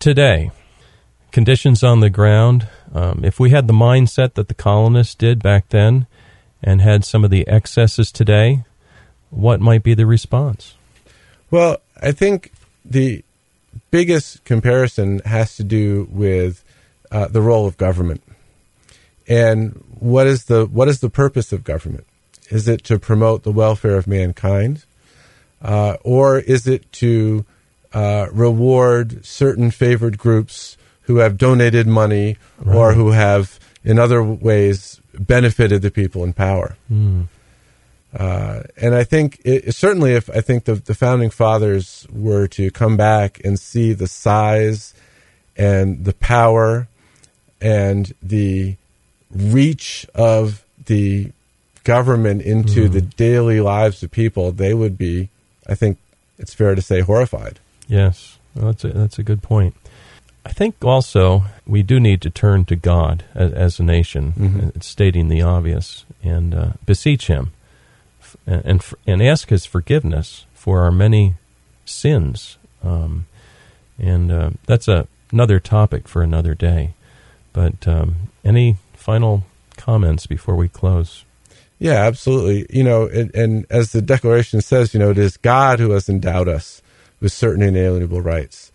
Today, 0.01 0.51
conditions 1.33 1.83
on 1.83 2.01
the 2.01 2.11
ground. 2.11 2.69
Um, 2.95 3.25
if 3.25 3.41
we 3.41 3.51
had 3.51 3.67
the 3.67 3.73
mindset 3.73 4.35
that 4.35 4.49
the 4.49 4.55
colonists 4.55 5.15
did 5.15 5.43
back 5.43 5.71
then 5.71 6.07
and 6.63 6.81
had 6.81 7.05
some 7.05 7.25
of 7.25 7.31
the 7.31 7.47
excesses 7.49 8.13
today, 8.13 8.65
what 9.31 9.61
might 9.61 9.83
be 9.83 9.95
the 9.95 10.07
response? 10.07 10.75
Well, 11.51 11.79
I 12.01 12.13
think 12.13 12.53
the 12.85 13.25
biggest 13.91 14.45
comparison 14.45 15.21
has 15.21 15.57
to 15.57 15.65
do 15.65 16.09
with 16.11 16.65
uh, 17.11 17.29
the 17.29 17.43
role 17.43 17.67
of 17.67 17.77
government 17.77 18.23
and 19.29 19.83
what 19.99 20.27
is 20.27 20.45
the 20.45 20.67
what 20.67 20.89
is 20.89 21.01
the 21.01 21.11
purpose 21.11 21.53
of 21.53 21.65
government? 21.65 22.07
Is 22.51 22.69
it 22.69 22.85
to 22.85 22.99
promote 22.99 23.45
the 23.45 23.53
welfare 23.53 23.97
of 23.97 24.07
mankind, 24.07 24.85
uh, 25.63 25.97
or 26.03 26.39
is 26.39 26.67
it 26.67 26.91
to 26.93 27.45
uh, 27.93 28.27
reward 28.33 29.25
certain 29.25 29.71
favored 29.71 30.19
groups 30.19 30.77
who 31.03 31.17
have 31.17 31.37
donated 31.37 31.87
money 31.87 32.37
or 32.67 32.95
who 32.95 33.11
have, 33.11 33.59
in 33.85 33.99
other 33.99 34.23
ways, 34.23 35.01
benefited 35.19 35.83
the 35.83 35.91
people 35.91 36.25
in 36.25 36.33
power? 36.33 36.77
Hmm. 36.89 37.23
Uh, 38.15 38.63
and 38.77 38.95
I 38.95 39.05
think 39.05 39.41
it, 39.45 39.75
certainly, 39.75 40.13
if 40.13 40.29
I 40.29 40.43
think 40.43 40.65
the, 40.65 40.75
the 40.75 40.95
founding 40.95 41.31
fathers 41.31 42.07
were 42.13 42.47
to 42.49 42.71
come 42.71 42.97
back 42.97 43.41
and 43.45 43.59
see 43.59 43.95
the 43.95 44.07
size 44.07 44.93
and 45.57 46.05
the 46.05 46.13
power 46.13 46.89
and 47.61 48.13
the 48.23 48.77
reach 49.31 50.07
of 50.15 50.65
the 50.87 51.33
government 51.85 52.43
into 52.43 52.89
the 52.89 53.01
daily 53.01 53.61
lives 53.61 54.03
of 54.03 54.11
people, 54.11 54.53
they 54.53 54.75
would 54.75 54.99
be, 54.99 55.31
I 55.67 55.75
think 55.75 55.99
it's 56.39 56.53
fair 56.53 56.75
to 56.75 56.83
say, 56.83 57.01
horrified. 57.01 57.61
Yes, 57.89 58.39
well, 58.55 58.67
that's 58.67 58.85
a, 58.85 58.89
that's 58.89 59.19
a 59.19 59.23
good 59.23 59.43
point. 59.43 59.75
I 60.45 60.51
think 60.53 60.75
also 60.85 61.45
we 61.67 61.83
do 61.83 62.01
need 62.01 62.21
to 62.23 62.31
turn 62.31 62.65
to 62.67 62.77
God 62.77 63.25
as, 63.35 63.53
as 63.53 63.81
a 63.81 63.85
nation, 63.85 64.33
Mhm. 64.39 64.77
uh, 64.77 64.81
stating 64.81 65.29
the 65.29 65.43
obvious, 65.43 66.05
and 66.23 66.55
uh, 66.55 66.71
beseech 66.85 67.29
Him 67.29 67.53
f- 68.21 68.37
and 68.47 68.63
and, 68.65 68.81
f- 68.81 68.95
and 69.07 69.23
ask 69.23 69.51
His 69.51 69.65
forgiveness 69.67 70.45
for 70.55 70.81
our 70.83 70.91
many 70.91 71.35
sins. 71.85 72.57
Um, 72.83 73.27
and 73.99 74.33
uh, 74.33 74.51
that's 74.67 74.89
a, 74.89 75.07
another 75.31 75.61
topic 75.61 76.09
for 76.09 76.23
another 76.23 76.55
day. 76.55 76.95
But 77.53 77.87
um, 77.87 78.17
any 78.45 78.79
final 78.95 79.45
comments 79.77 80.27
before 80.27 80.57
we 80.57 80.69
close? 80.69 81.25
Yeah, 81.79 82.05
absolutely. 82.05 82.67
You 82.77 82.83
know, 82.85 83.07
and, 83.07 83.33
and 83.35 83.67
as 83.71 83.93
the 83.93 84.03
Declaration 84.03 84.61
says, 84.61 84.95
you 84.95 85.01
know, 85.01 85.11
it 85.11 85.19
is 85.19 85.37
God 85.37 85.79
who 85.81 85.91
has 85.91 86.09
endowed 86.09 86.49
us 86.49 86.81
with 87.21 87.33
certain 87.33 87.63
inalienable 87.63 88.21
rights. 88.23 88.72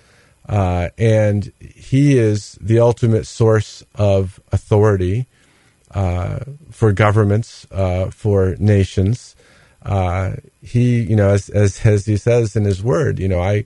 Uh, 0.47 0.89
and 0.97 1.51
He 1.59 2.17
is 2.17 2.57
the 2.61 2.79
ultimate 2.79 3.27
source 3.27 3.83
of 3.95 4.39
authority 4.51 5.27
uh, 5.91 6.39
for 6.71 6.91
governments, 6.91 7.67
uh, 7.71 8.09
for 8.11 8.55
nations. 8.59 9.35
Uh, 9.83 10.33
he, 10.61 11.01
you 11.01 11.15
know, 11.15 11.29
as, 11.29 11.49
as 11.49 11.85
as 11.85 12.05
He 12.05 12.17
says 12.17 12.55
in 12.55 12.63
His 12.63 12.83
Word, 12.83 13.19
you 13.19 13.27
know, 13.27 13.41
I 13.41 13.65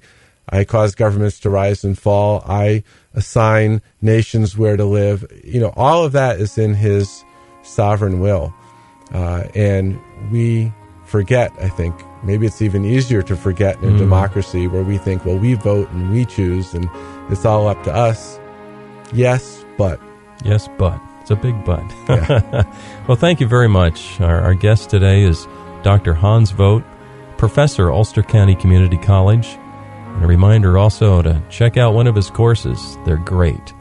I 0.50 0.64
cause 0.64 0.96
governments 0.96 1.40
to 1.42 1.50
rise 1.50 1.84
and 1.84 1.98
fall. 1.98 2.44
I 2.46 2.84
assign 3.14 3.82
nations 4.02 4.58
where 4.58 4.78
to 4.78 4.86
live. 4.86 5.26
You 5.44 5.62
know, 5.62 5.74
all 5.76 6.04
of 6.04 6.12
that 6.12 6.40
is 6.40 6.58
in 6.58 6.74
His 6.74 7.24
sovereign 7.64 8.20
will. 8.20 8.54
Uh, 9.14 9.48
and 9.56 10.00
we 10.32 10.72
forget, 11.12 11.52
I 11.62 11.68
think, 11.68 11.94
maybe 12.24 12.46
it's 12.48 12.62
even 12.62 12.86
easier 12.86 13.22
to 13.24 13.36
forget 13.36 13.76
in 13.84 13.90
a 13.90 13.92
Mm. 13.92 13.98
democracy 13.98 14.68
where 14.68 14.84
we 14.84 14.98
think, 14.98 15.26
well, 15.26 15.38
we 15.38 15.54
vote 15.56 15.92
and 15.92 16.10
we 16.12 16.24
choose 16.26 16.74
and 16.74 16.90
it's 17.30 17.46
all 17.46 17.68
up 17.68 17.84
to 17.84 17.94
us. 17.94 18.40
Yes, 19.14 19.66
but 19.78 20.00
Yes, 20.44 20.68
but 20.80 21.00
It's 21.22 21.30
a 21.30 21.36
big 21.36 21.64
but. 21.66 21.84
Yeah. 22.10 22.64
well, 23.08 23.16
thank 23.16 23.40
you 23.42 23.48
very 23.48 23.68
much. 23.68 24.20
Our, 24.20 24.42
our, 24.42 24.56
guest 24.56 24.90
today 24.90 25.22
is 25.22 25.48
Dr. 25.84 26.16
Hans 26.16 26.50
Vogt, 26.50 26.84
professor, 27.38 27.92
Ulster 27.92 28.24
County 28.24 28.56
Community 28.56 28.98
College. 28.98 29.48
And 30.16 30.24
a 30.24 30.28
reminder 30.28 30.80
also 30.80 31.22
to 31.22 31.40
check 31.50 31.78
out 31.78 31.94
one 31.94 32.08
of 32.08 32.16
his 32.16 32.32
courses. 32.32 32.98
They're 33.06 33.18
great. 33.18 33.72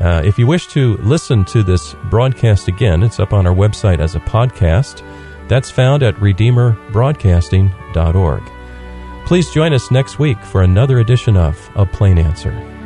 Uh, 0.00 0.22
if 0.24 0.38
you 0.38 0.46
wish 0.46 0.66
to 0.68 0.96
listen 0.98 1.44
to 1.46 1.62
this 1.62 1.94
broadcast 2.08 2.68
again, 2.68 3.02
it's 3.02 3.20
up 3.20 3.32
on 3.34 3.46
our 3.46 3.54
website 3.54 4.00
as 4.00 4.14
a 4.14 4.20
podcast. 4.20 5.02
That's 5.48 5.70
found 5.70 6.02
at 6.02 6.14
redeemerbroadcasting.org. 6.16 8.42
Please 9.26 9.50
join 9.50 9.72
us 9.72 9.90
next 9.90 10.18
week 10.18 10.38
for 10.42 10.62
another 10.62 11.00
edition 11.00 11.36
of 11.36 11.70
A 11.74 11.84
Plain 11.84 12.18
Answer. 12.18 12.77